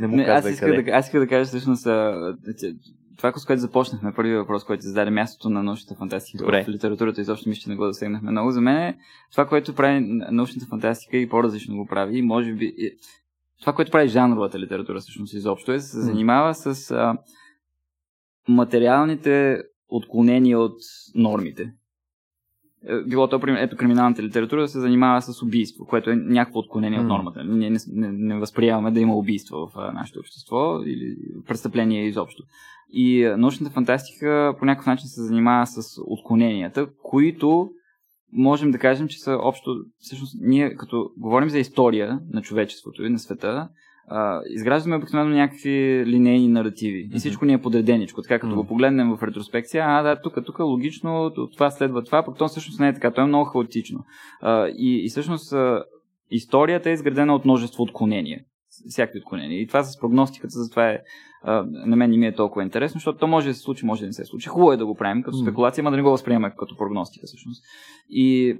[0.00, 0.82] Не му Не, аз, исках къде.
[0.82, 2.36] да, аз исках да кажа всъщност а,
[3.16, 6.64] това, с което започнахме, първият въпрос, който се зададе мястото на научната фантастика Добре.
[6.64, 8.50] в литературата, изобщо мисля, че не го засегнахме много.
[8.50, 8.98] За мен е
[9.32, 10.00] това, което прави
[10.30, 12.90] научната фантастика и по-различно го прави, и може би и-
[13.60, 17.16] това, което прави жанровата литература всъщност изобщо е да се занимава с а,
[18.48, 20.76] материалните отклонения от
[21.14, 21.72] нормите.
[22.88, 27.04] Е, Било то, ето, криминалната литература се занимава с убийство, което е някакво отклонение М.
[27.04, 27.44] от нормата.
[27.44, 32.42] Ние не, не, не възприемаме да има убийство в а, нашето общество или престъпление изобщо.
[32.92, 37.70] И а, научната фантастика по някакъв начин се занимава с отклоненията, които
[38.32, 39.84] можем да кажем, че са общо.
[39.98, 43.68] Всъщност, ние като говорим за история на човечеството и на света,
[44.10, 47.10] а, изграждаме обикновено някакви линейни наративи.
[47.14, 48.22] И всичко ни е подреденичко.
[48.22, 52.38] Така като го погледнем в ретроспекция, а да, тук, тук логично, това следва това, пък
[52.38, 53.10] то всъщност не е така.
[53.10, 54.04] То е много хаотично.
[54.40, 55.84] А, и, и всъщност а,
[56.30, 58.40] историята е изградена от множество отклонения.
[58.88, 59.60] Всякакви отклонения.
[59.60, 60.98] И това с прогностиката, затова е,
[61.42, 64.00] а, на мен не ми е толкова интересно, защото то може да се случи, може
[64.00, 64.48] да не се случи.
[64.48, 67.64] Хубаво е да го правим като спекулация, ама да не го възприемаме като прогностика всъщност.
[68.08, 68.56] И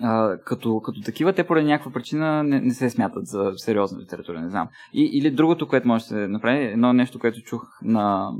[0.00, 4.40] а, като, като такива, те поради някаква причина не, не се смятат за сериозна литература,
[4.40, 4.68] не знам.
[4.92, 8.32] И, или другото, което може да се направи, едно нещо, което чух на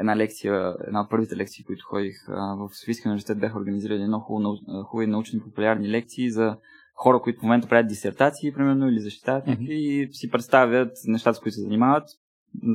[0.00, 4.24] една лекция, една от първите лекции, които ходих а, в Софийския университет, бяха организирали много
[4.24, 6.56] хубаво, хубави научни популярни лекции за
[6.94, 11.40] хора, които в момента правят дисертации, примерно, или защитават някакви и си представят нещата, с
[11.40, 12.04] които се занимават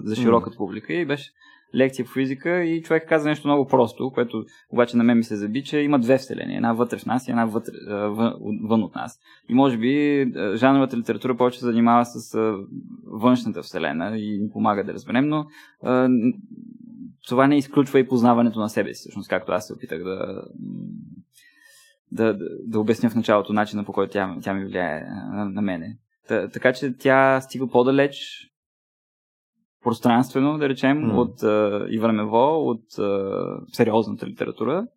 [0.03, 0.93] за широката публика.
[0.93, 1.31] И беше
[1.75, 5.35] лекция по физика и човек каза нещо много просто, което обаче на мен ми се
[5.35, 6.55] заби, че има две вселени.
[6.55, 7.73] Една вътре в нас и една вътре,
[8.63, 9.19] вън, от нас.
[9.49, 12.39] И може би жанровата литература повече се занимава с
[13.05, 15.45] външната вселена и ни помага да разберем, но
[17.27, 20.43] това не изключва и познаването на себе си, всъщност, както аз се опитах да,
[22.11, 25.61] да, да, да обясня в началото начина по който тя, тя ми влияе на, на
[25.61, 25.97] мене.
[26.27, 28.47] Та, така че тя стига по-далеч
[29.87, 31.21] пространствено, да речем, М.
[31.21, 34.87] от а, и времево, от а, сериозната литература,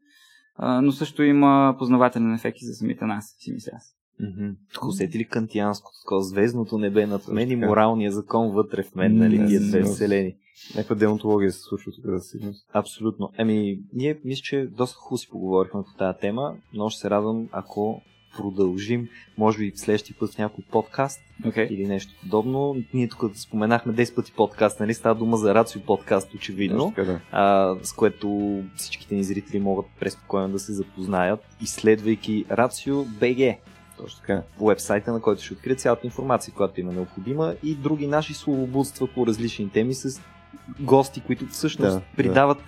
[0.57, 3.97] а, но също има познавателен ефект и за самите нас, си мисля аз.
[4.21, 4.51] Мгм.
[4.75, 9.17] Тук усети ли кантианското, такова звездното небе над мен и моралния закон вътре в мен,
[9.17, 10.35] нали, тия две вселени.
[10.77, 12.67] Някаква деонтология се случва тук да сигурност.
[12.73, 13.31] Абсолютно.
[13.39, 17.49] Еми, ние мисля, че доста хубаво си поговорихме по тази тема, но ще се радвам,
[17.53, 18.03] ако
[18.37, 19.09] продължим,
[19.39, 21.69] може би следващия път в някой подкаст Okay.
[21.69, 22.77] или нещо подобно.
[22.95, 24.95] Ние тук споменахме 10 пъти подкаст, нали?
[24.95, 27.21] Става дума за Рацио подкаст, очевидно, Така, да.
[27.33, 33.57] а, с което всичките ни зрители могат преспокойно да се запознаят, изследвайки Рацио BG,
[33.99, 34.43] Точно така.
[34.61, 39.27] вебсайта, на който ще открият цялата информация, която има необходима и други наши словобудства по
[39.27, 40.21] различни теми с
[40.81, 42.59] гости, които всъщност Да, придават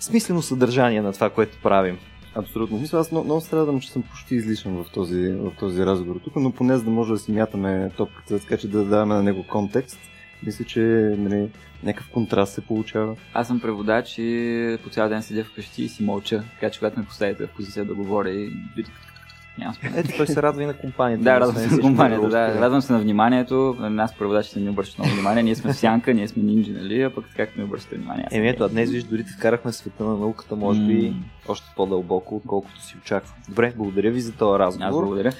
[0.00, 1.98] смислено съдържание на това, което правим.
[2.34, 2.78] Абсолютно.
[2.78, 6.36] Мисля, аз много, много страдам, че съм почти излишен в този, в този разговор тук,
[6.36, 9.44] но поне за да може да си мятаме топката, така че да даваме на него
[9.48, 9.98] контекст.
[10.46, 10.80] Мисля, че
[11.18, 11.48] нали,
[11.82, 13.16] някакъв контраст се получава.
[13.34, 16.98] Аз съм преводач и по цял ден седя вкъщи и си мълча, така че когато
[16.98, 18.52] ме поставите в позиция да говоря и
[19.60, 19.74] няма.
[19.96, 21.24] Ето, той се радва и на компанията.
[21.24, 22.60] Да, радвам се на компанията, да.
[22.60, 23.76] Радвам се на вниманието.
[23.80, 25.42] На нас преводачите не обръщат много внимание.
[25.42, 27.02] Ние сме сянка, ние сме нинджи, нали?
[27.02, 28.24] А пък както не обръщате внимание.
[28.26, 31.14] аз Еми ето, а днес виж, дори те вкарахме света на науката, може би
[31.48, 33.34] още по-дълбоко, отколкото си очаква.
[33.48, 35.04] Добре, благодаря ви за този Аз разговор.
[35.04, 35.32] благодаря.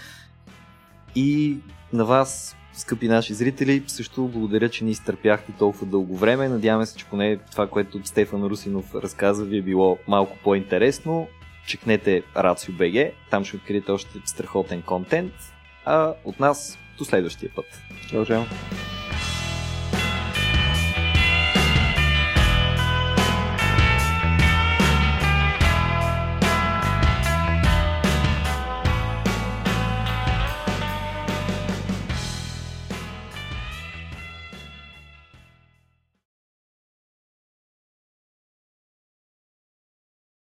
[1.14, 1.58] И
[1.92, 6.48] на вас, скъпи наши зрители, също благодаря, че ни изтърпяхте толкова дълго време.
[6.48, 11.26] Надяваме се, че поне това, което Стефан Русинов разказа, ви е било малко по-интересно.
[11.70, 12.22] Чекнете
[12.72, 15.32] БГ, там ще откриете още страхотен контент.
[15.84, 17.66] А от нас до следващия път.
[18.26, 18.40] Чао.